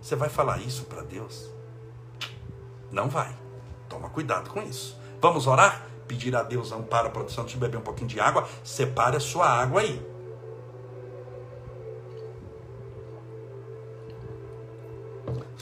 [0.00, 1.50] Você vai falar isso para Deus?
[2.90, 3.36] Não vai.
[3.88, 4.96] Toma cuidado com isso.
[5.20, 5.86] Vamos orar?
[6.06, 7.44] Pedir a Deus amparo, proteção.
[7.44, 8.48] Deixa beber um pouquinho de água.
[8.64, 10.07] Separe a sua água aí.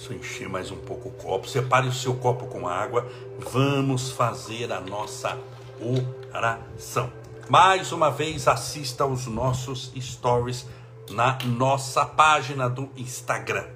[0.05, 1.49] Eu encher mais um pouco o copo.
[1.49, 3.07] Separe o seu copo com água.
[3.39, 5.37] Vamos fazer a nossa
[6.33, 7.11] oração.
[7.49, 10.67] Mais uma vez, assista aos nossos stories
[11.11, 13.67] na nossa página do Instagram.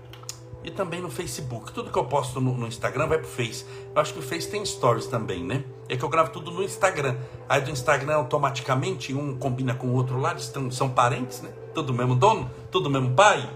[0.63, 1.73] E também no Facebook.
[1.73, 3.65] Tudo que eu posto no, no Instagram vai pro Face.
[3.95, 5.65] Eu acho que o Face tem stories também, né?
[5.89, 7.17] É que eu gravo tudo no Instagram.
[7.49, 11.51] Aí do Instagram automaticamente um combina com o outro lá, eles tão, são parentes, né?
[11.75, 13.49] Tudo mesmo dono, tudo mesmo pai.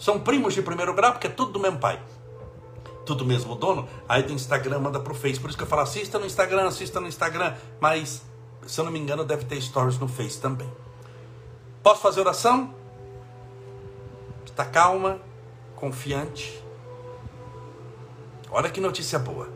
[0.00, 2.02] São primos de primeiro grau, porque é tudo do mesmo pai.
[3.06, 3.88] Tudo mesmo dono.
[4.08, 5.38] Aí do Instagram manda pro Face.
[5.38, 7.54] Por isso que eu falo, assista no Instagram, assista no Instagram.
[7.78, 8.22] Mas,
[8.66, 10.68] se eu não me engano, deve ter stories no Face também.
[11.82, 12.74] Posso fazer oração?
[14.44, 15.20] Está calma?
[15.80, 16.62] confiante.
[18.50, 19.48] Olha que notícia boa.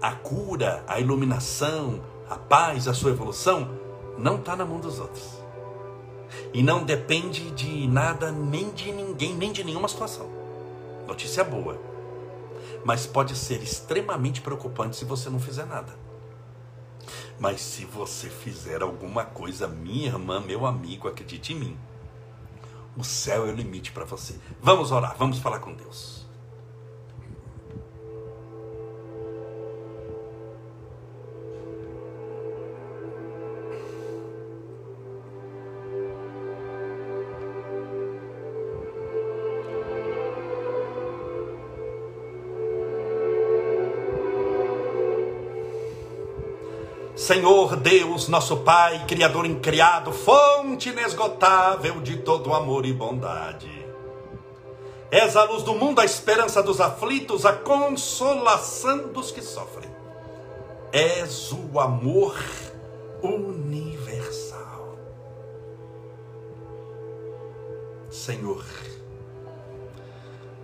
[0.00, 3.76] A cura, a iluminação, a paz, a sua evolução
[4.16, 5.39] não está na mão dos outros.
[6.52, 10.28] E não depende de nada, nem de ninguém, nem de nenhuma situação.
[11.06, 11.80] Notícia boa.
[12.84, 15.94] Mas pode ser extremamente preocupante se você não fizer nada.
[17.38, 21.78] Mas se você fizer alguma coisa, minha irmã, meu amigo, acredite em mim
[22.96, 24.34] o céu é o limite para você.
[24.60, 26.26] Vamos orar, vamos falar com Deus.
[47.30, 53.70] Senhor Deus, nosso Pai, Criador incriado, fonte inesgotável de todo amor e bondade.
[55.12, 59.88] És a luz do mundo, a esperança dos aflitos, a consolação dos que sofrem.
[60.90, 62.36] És o amor
[63.22, 64.98] universal.
[68.10, 68.64] Senhor,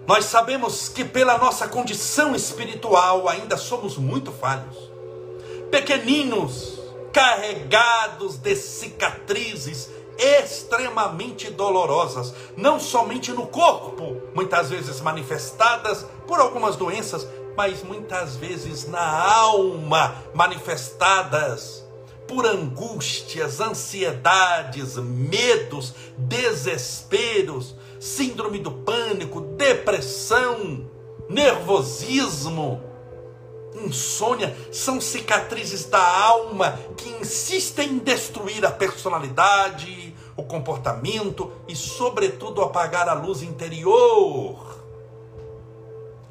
[0.05, 4.96] nós sabemos que pela nossa condição espiritual ainda somos muito falhos
[5.71, 6.79] pequeninos,
[7.13, 17.27] carregados de cicatrizes extremamente dolorosas, não somente no corpo, muitas vezes manifestadas por algumas doenças,
[17.57, 21.85] mas muitas vezes na alma, manifestadas
[22.27, 30.91] por angústias, ansiedades, medos, desesperos, síndrome do pânico, depressão,
[31.29, 32.86] nervosismo
[33.85, 42.63] insônia são cicatrizes da alma que insistem em destruir a personalidade, o comportamento e, sobretudo,
[42.63, 44.77] apagar a luz interior.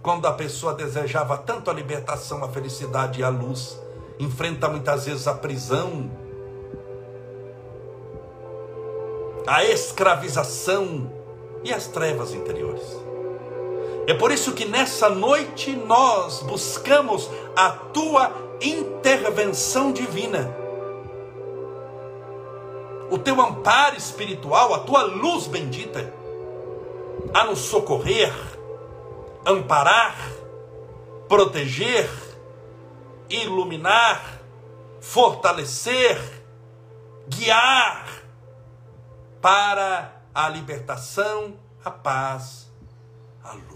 [0.01, 3.79] Quando a pessoa desejava tanto a libertação, a felicidade e a luz,
[4.19, 6.11] enfrenta muitas vezes a prisão,
[9.47, 11.11] a escravização
[11.63, 13.04] e as trevas interiores.
[14.07, 18.31] É por isso que nessa noite nós buscamos a tua
[18.61, 20.55] intervenção divina.
[23.09, 26.13] O teu amparo espiritual, a tua luz bendita,
[27.33, 28.33] a nos socorrer,
[29.45, 30.15] amparar,
[31.27, 32.09] proteger,
[33.29, 34.41] iluminar,
[34.99, 36.19] fortalecer,
[37.27, 38.07] guiar
[39.41, 42.71] para a libertação, a paz,
[43.43, 43.74] a luz.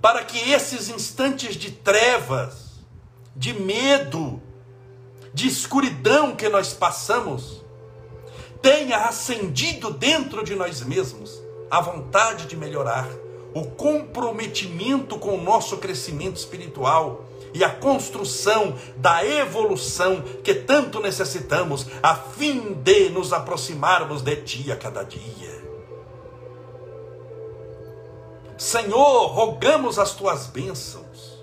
[0.00, 2.80] Para que esses instantes de trevas,
[3.36, 4.40] de medo,
[5.32, 7.62] de escuridão que nós passamos,
[8.62, 11.40] tenha acendido dentro de nós mesmos
[11.70, 13.08] a vontade de melhorar,
[13.54, 21.86] o comprometimento com o nosso crescimento espiritual e a construção da evolução que tanto necessitamos,
[22.02, 25.59] a fim de nos aproximarmos de Ti a cada dia.
[28.70, 31.40] Senhor, rogamos as tuas bênçãos.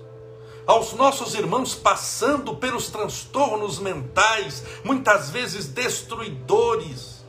[0.66, 7.22] Aos nossos irmãos passando pelos transtornos mentais, muitas vezes destruidores,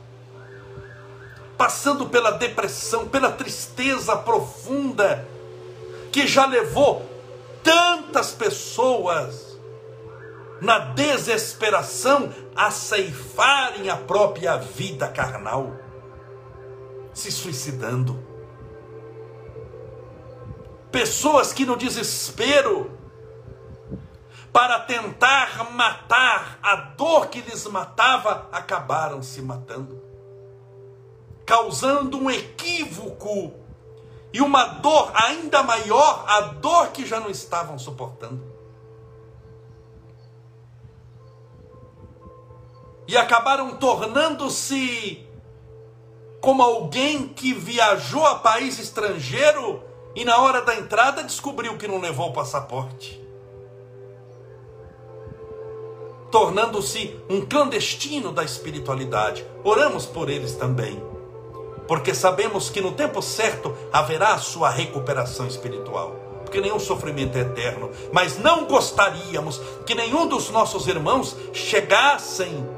[1.58, 5.28] passando pela depressão, pela tristeza profunda,
[6.10, 7.04] que já levou
[7.62, 9.58] tantas pessoas
[10.62, 15.76] na desesperação a ceifarem a própria vida carnal,
[17.12, 18.29] se suicidando
[20.90, 22.98] pessoas que no desespero
[24.52, 30.02] para tentar matar a dor que lhes matava, acabaram se matando,
[31.46, 33.54] causando um equívoco
[34.32, 38.50] e uma dor ainda maior, a dor que já não estavam suportando.
[43.06, 45.26] E acabaram tornando-se
[46.40, 52.00] como alguém que viajou a país estrangeiro e na hora da entrada descobriu que não
[52.00, 53.20] levou o passaporte.
[56.30, 59.44] Tornando-se um clandestino da espiritualidade.
[59.64, 61.02] Oramos por eles também,
[61.88, 66.16] porque sabemos que no tempo certo haverá a sua recuperação espiritual.
[66.44, 72.68] Porque nenhum sofrimento é eterno, mas não gostaríamos que nenhum dos nossos irmãos chegassem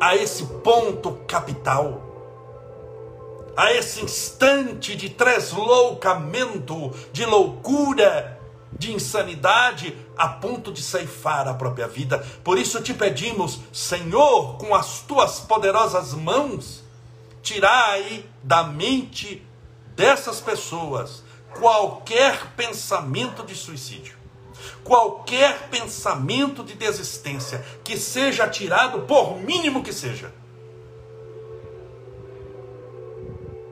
[0.00, 2.13] a esse ponto capital
[3.56, 8.40] a esse instante de tresloucamento, de loucura,
[8.78, 12.18] de insanidade, a ponto de ceifar a própria vida.
[12.42, 16.82] Por isso te pedimos, Senhor, com as tuas poderosas mãos,
[17.42, 19.46] tirai da mente
[19.94, 21.22] dessas pessoas
[21.58, 24.16] qualquer pensamento de suicídio,
[24.82, 30.32] qualquer pensamento de desistência, que seja tirado, por mínimo que seja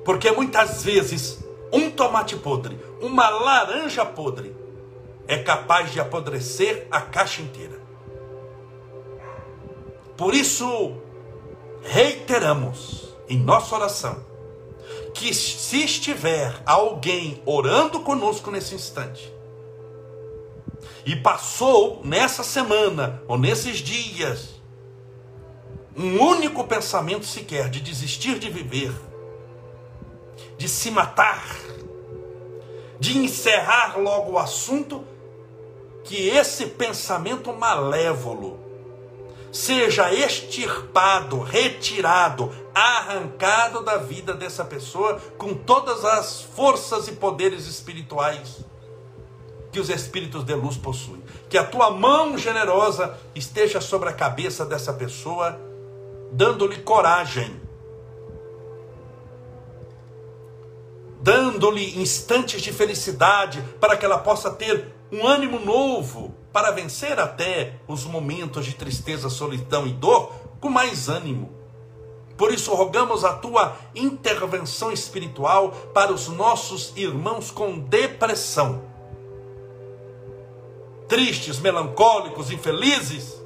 [0.04, 1.38] Porque muitas vezes
[1.72, 4.54] um tomate podre, uma laranja podre,
[5.26, 7.80] é capaz de apodrecer a caixa inteira.
[10.16, 10.96] Por isso,
[11.82, 14.32] reiteramos em nossa oração
[15.14, 19.32] que se estiver alguém orando conosco nesse instante,
[21.04, 24.60] e passou nessa semana ou nesses dias
[25.96, 28.92] um único pensamento sequer de desistir de viver,
[30.62, 31.44] de se matar,
[33.00, 35.04] de encerrar logo o assunto,
[36.04, 38.60] que esse pensamento malévolo
[39.50, 48.64] seja extirpado, retirado, arrancado da vida dessa pessoa com todas as forças e poderes espirituais
[49.72, 51.24] que os espíritos de luz possuem.
[51.50, 55.60] Que a tua mão generosa esteja sobre a cabeça dessa pessoa,
[56.30, 57.61] dando-lhe coragem
[61.22, 67.76] dando-lhe instantes de felicidade para que ela possa ter um ânimo novo para vencer até
[67.86, 71.50] os momentos de tristeza, solidão e dor com mais ânimo.
[72.36, 78.82] Por isso, rogamos a tua intervenção espiritual para os nossos irmãos com depressão,
[81.06, 83.40] tristes, melancólicos, infelizes,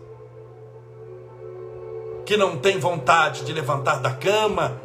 [2.25, 4.81] que não têm vontade de levantar da cama,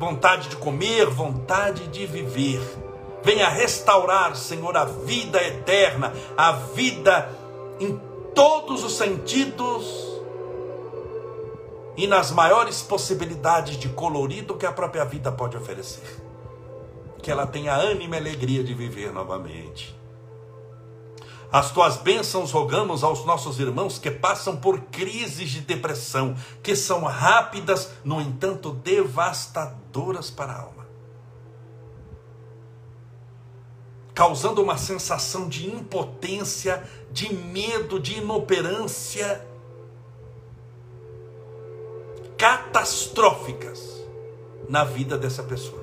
[0.00, 2.62] vontade de comer, vontade de viver.
[3.22, 7.28] Venha restaurar, Senhor, a vida eterna, a vida
[7.78, 8.00] em
[8.34, 9.84] todos os sentidos
[11.98, 16.18] e nas maiores possibilidades de colorido que a própria vida pode oferecer.
[17.22, 19.99] Que ela tenha ânimo e alegria de viver novamente.
[21.52, 27.02] As tuas bênçãos rogamos aos nossos irmãos que passam por crises de depressão, que são
[27.02, 30.86] rápidas, no entanto devastadoras para a alma.
[34.14, 39.44] Causando uma sensação de impotência, de medo, de inoperância
[42.40, 44.00] catastróficas
[44.68, 45.79] na vida dessa pessoa.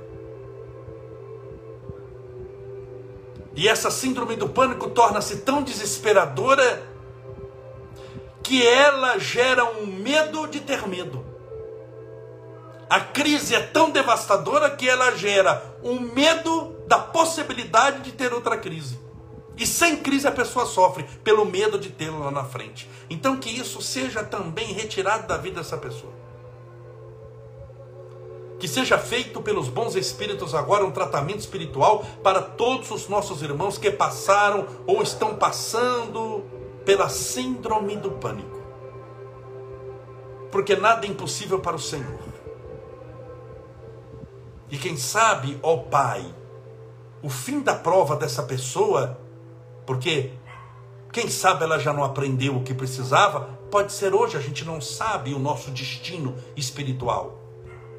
[3.58, 6.88] E essa síndrome do pânico torna-se tão desesperadora
[8.44, 11.26] que ela gera um medo de ter medo.
[12.88, 18.58] A crise é tão devastadora que ela gera um medo da possibilidade de ter outra
[18.58, 19.00] crise.
[19.58, 22.88] E sem crise a pessoa sofre pelo medo de tê-lo lá na frente.
[23.10, 26.14] Então que isso seja também retirado da vida dessa pessoa.
[28.60, 33.78] Que seja feito pelos bons espíritos agora um tratamento espiritual para todos os nossos irmãos
[33.78, 36.44] que passaram ou estão passando
[36.84, 38.58] pela síndrome do pânico.
[40.52, 42.20] Porque nada é impossível para o Senhor.
[44.72, 46.26] E quem sabe, ó Pai,
[47.22, 49.20] o fim da prova dessa pessoa,
[49.86, 50.32] porque
[51.14, 54.82] quem sabe ela já não aprendeu o que precisava, pode ser hoje, a gente não
[54.82, 57.37] sabe o nosso destino espiritual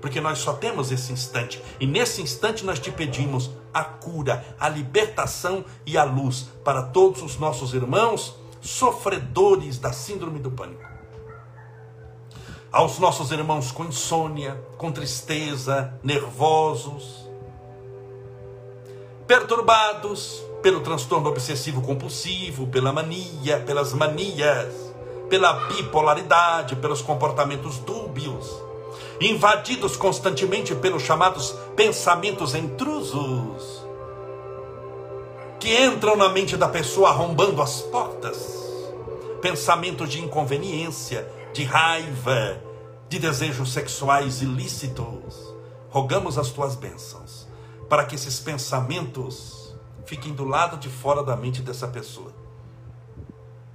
[0.01, 1.63] porque nós só temos esse instante.
[1.81, 7.23] E nesse instante nós te pedimos a cura, a libertação e a luz para todos
[7.23, 10.87] os nossos irmãos sofredores da síndrome do pânico.
[12.71, 17.27] Aos nossos irmãos com insônia, com tristeza, nervosos,
[19.27, 24.75] perturbados, pelo transtorno obsessivo compulsivo, pela mania, pelas manias,
[25.29, 28.61] pela bipolaridade, pelos comportamentos dúbios,
[29.21, 33.87] invadidos constantemente pelos chamados pensamentos intrusos,
[35.59, 38.57] que entram na mente da pessoa arrombando as portas,
[39.43, 42.63] pensamentos de inconveniência, de raiva,
[43.09, 45.55] de desejos sexuais ilícitos.
[45.91, 47.49] Rogamos as tuas bênçãos
[47.89, 52.33] para que esses pensamentos fiquem do lado de fora da mente dessa pessoa.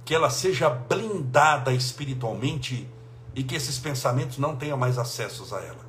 [0.04, 2.88] Que ela seja blindada espiritualmente
[3.34, 5.84] e que esses pensamentos não tenham mais acessos a ela.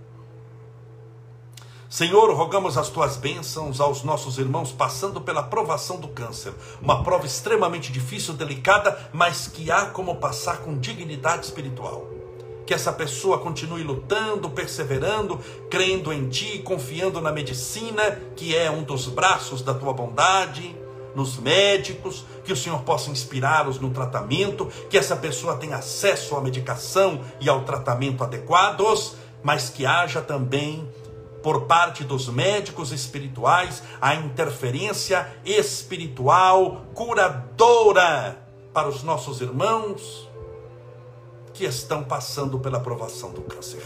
[1.90, 6.54] Senhor, rogamos as tuas bênçãos aos nossos irmãos passando pela provação do câncer.
[6.82, 12.16] Uma prova extremamente difícil, delicada, mas que há como passar com dignidade espiritual
[12.66, 15.40] que essa pessoa continue lutando, perseverando,
[15.70, 20.76] crendo em Ti, confiando na medicina, que é um dos braços da Tua bondade,
[21.16, 26.42] nos médicos, que o Senhor possa inspirá-los no tratamento, que essa pessoa tenha acesso à
[26.42, 30.88] medicação e ao tratamento adequados, mas que haja também
[31.42, 38.40] por parte dos médicos espirituais a interferência espiritual curadora
[38.74, 40.28] para os nossos irmãos
[41.54, 43.84] que estão passando pela provação do câncer.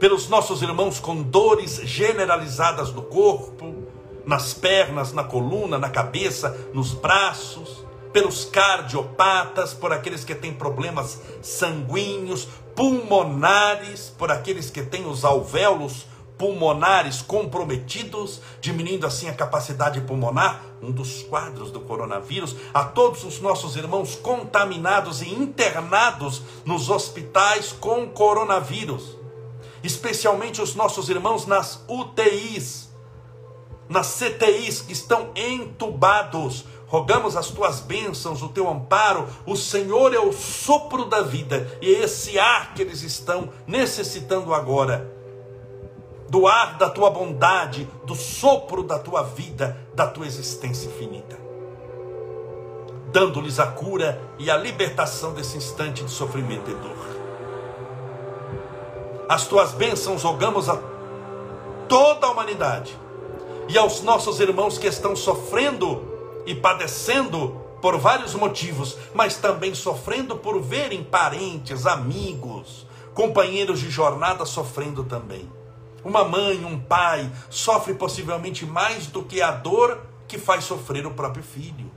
[0.00, 3.87] Pelos nossos irmãos com dores generalizadas no corpo,
[4.28, 11.18] nas pernas, na coluna, na cabeça, nos braços, pelos cardiopatas, por aqueles que têm problemas
[11.40, 16.04] sanguíneos, pulmonares, por aqueles que têm os alvéolos
[16.36, 23.40] pulmonares comprometidos, diminuindo assim a capacidade pulmonar, um dos quadros do coronavírus, a todos os
[23.40, 29.16] nossos irmãos contaminados e internados nos hospitais com coronavírus,
[29.82, 32.87] especialmente os nossos irmãos nas UTIs,
[33.88, 36.64] nas CTIs que estão entubados.
[36.86, 39.26] Rogamos as tuas bênçãos, o teu amparo.
[39.46, 44.54] O Senhor é o sopro da vida e é esse ar que eles estão necessitando
[44.54, 45.16] agora
[46.28, 51.38] do ar da tua bondade, do sopro da tua vida, da tua existência infinita.
[53.10, 57.18] Dando-lhes a cura e a libertação desse instante de sofrimento e dor.
[59.26, 60.78] As tuas bênçãos rogamos a
[61.88, 62.98] toda a humanidade
[63.68, 66.02] e aos nossos irmãos que estão sofrendo
[66.46, 74.44] e padecendo por vários motivos, mas também sofrendo por verem parentes, amigos, companheiros de jornada
[74.44, 75.50] sofrendo também.
[76.02, 81.10] Uma mãe, um pai, sofre possivelmente mais do que a dor que faz sofrer o
[81.10, 81.90] próprio filho.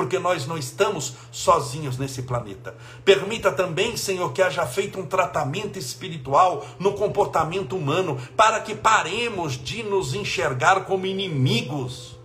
[0.00, 2.74] Porque nós não estamos sozinhos nesse planeta.
[3.04, 9.62] Permita também, Senhor, que haja feito um tratamento espiritual no comportamento humano, para que paremos
[9.62, 12.18] de nos enxergar como inimigos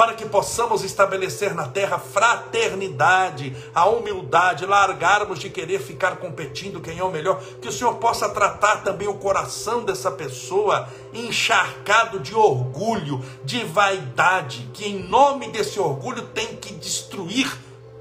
[0.00, 6.98] para que possamos estabelecer na terra fraternidade, a humildade, largarmos de querer ficar competindo quem
[6.98, 12.34] é o melhor, que o Senhor possa tratar também o coração dessa pessoa encharcado de
[12.34, 17.54] orgulho, de vaidade, que em nome desse orgulho tem que destruir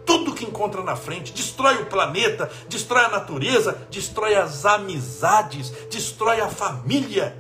[0.06, 6.40] tudo que encontra na frente, destrói o planeta, destrói a natureza, destrói as amizades, destrói
[6.40, 7.36] a família.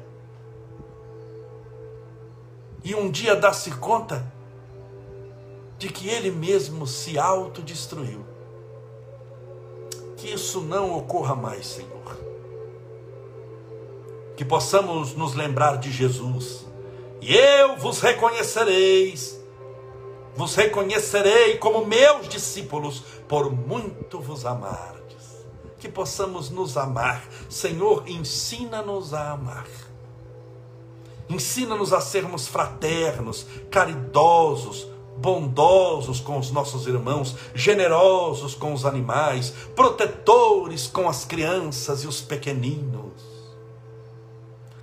[2.84, 4.38] E um dia dá-se conta
[5.80, 8.26] de que ele mesmo se autodestruiu.
[10.18, 12.20] Que isso não ocorra mais, Senhor.
[14.36, 16.66] Que possamos nos lembrar de Jesus.
[17.22, 19.40] E eu vos reconhecereis,
[20.36, 25.46] vos reconhecerei como meus discípulos, por muito vos amardes.
[25.80, 27.26] Que possamos nos amar.
[27.50, 29.68] Senhor, ensina-nos a amar.
[31.30, 34.88] Ensina-nos a sermos fraternos, caridosos,
[35.20, 42.22] bondosos com os nossos irmãos, generosos com os animais, protetores com as crianças e os
[42.22, 43.22] pequeninos.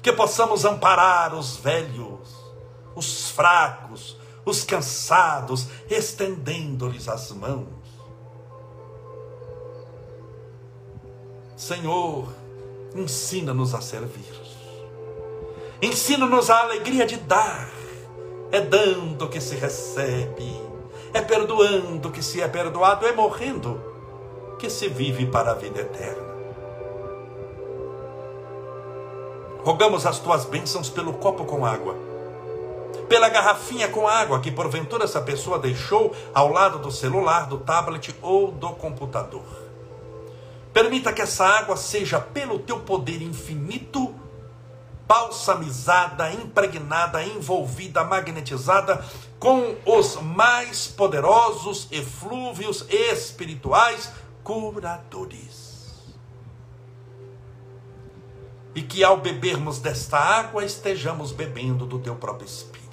[0.03, 2.37] Que possamos amparar os velhos,
[2.95, 7.66] os fracos, os cansados, estendendo-lhes as mãos.
[11.57, 12.28] Senhor,
[12.95, 14.37] ensina-nos a servir.
[15.80, 17.76] Ensina-nos a alegria de dar
[18.57, 20.50] é dando que se recebe,
[21.12, 23.78] é perdoando que se é perdoado, é morrendo
[24.59, 26.26] que se vive para a vida eterna.
[29.62, 31.94] Rogamos as tuas bênçãos pelo copo com água,
[33.11, 38.14] pela garrafinha com água que porventura essa pessoa deixou ao lado do celular, do tablet
[38.22, 39.44] ou do computador.
[40.72, 44.14] Permita que essa água seja, pelo teu poder infinito,
[45.07, 49.04] balsamizada, impregnada, envolvida, magnetizada
[49.38, 54.11] com os mais poderosos eflúvios espirituais
[54.42, 56.04] curadores.
[58.74, 62.86] E que ao bebermos desta água estejamos bebendo do teu próprio Espírito.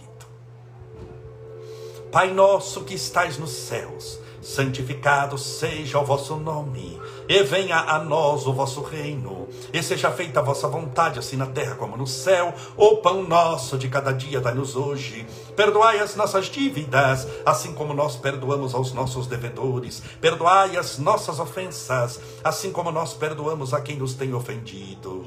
[2.12, 8.46] Pai nosso que estais nos céus, santificado seja o vosso nome, e venha a nós
[8.46, 12.54] o vosso reino, e seja feita a vossa vontade, assim na terra como no céu.
[12.76, 15.26] O pão nosso de cada dia dai-nos hoje.
[15.56, 20.02] Perdoai as nossas dívidas, assim como nós perdoamos aos nossos devedores.
[20.20, 25.26] Perdoai as nossas ofensas, assim como nós perdoamos a quem nos tem ofendido.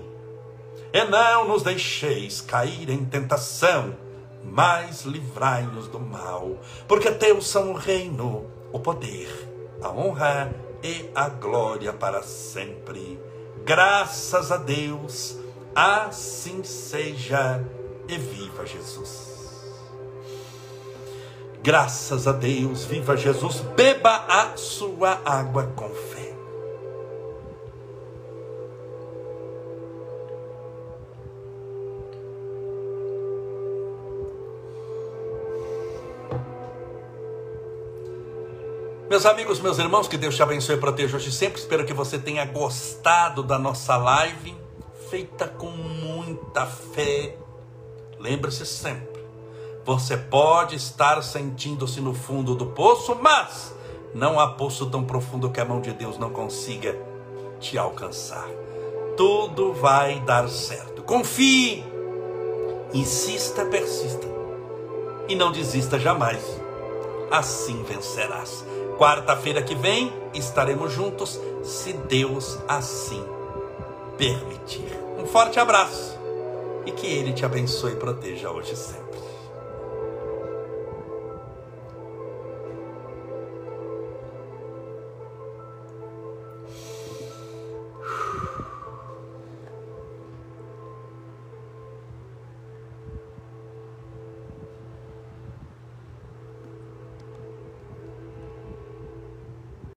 [0.93, 3.95] E não nos deixeis cair em tentação,
[4.43, 9.29] mas livrai-nos do mal, porque teus são o reino, o poder,
[9.83, 13.21] a honra e a glória para sempre.
[13.65, 15.37] Graças a Deus,
[15.75, 17.63] assim seja
[18.09, 19.37] e viva Jesus.
[21.63, 26.16] Graças a Deus, viva Jesus, beba a sua água com fé.
[39.17, 41.59] Meus amigos, meus irmãos, que Deus te abençoe e proteja hoje sempre.
[41.59, 44.55] Espero que você tenha gostado da nossa live,
[45.09, 47.35] feita com muita fé.
[48.21, 49.25] Lembre-se sempre,
[49.87, 53.75] você pode estar sentindo-se no fundo do poço, mas
[54.15, 56.95] não há poço tão profundo que a mão de Deus não consiga
[57.59, 58.47] te alcançar.
[59.17, 61.03] Tudo vai dar certo.
[61.03, 61.83] Confie,
[62.93, 64.27] insista, persista
[65.27, 66.45] e não desista jamais.
[67.31, 68.76] Assim vencerás.
[68.99, 73.23] Quarta-feira que vem estaremos juntos, se Deus assim
[74.17, 74.91] permitir.
[75.19, 76.19] Um forte abraço
[76.87, 79.06] e que Ele te abençoe e proteja hoje e sempre.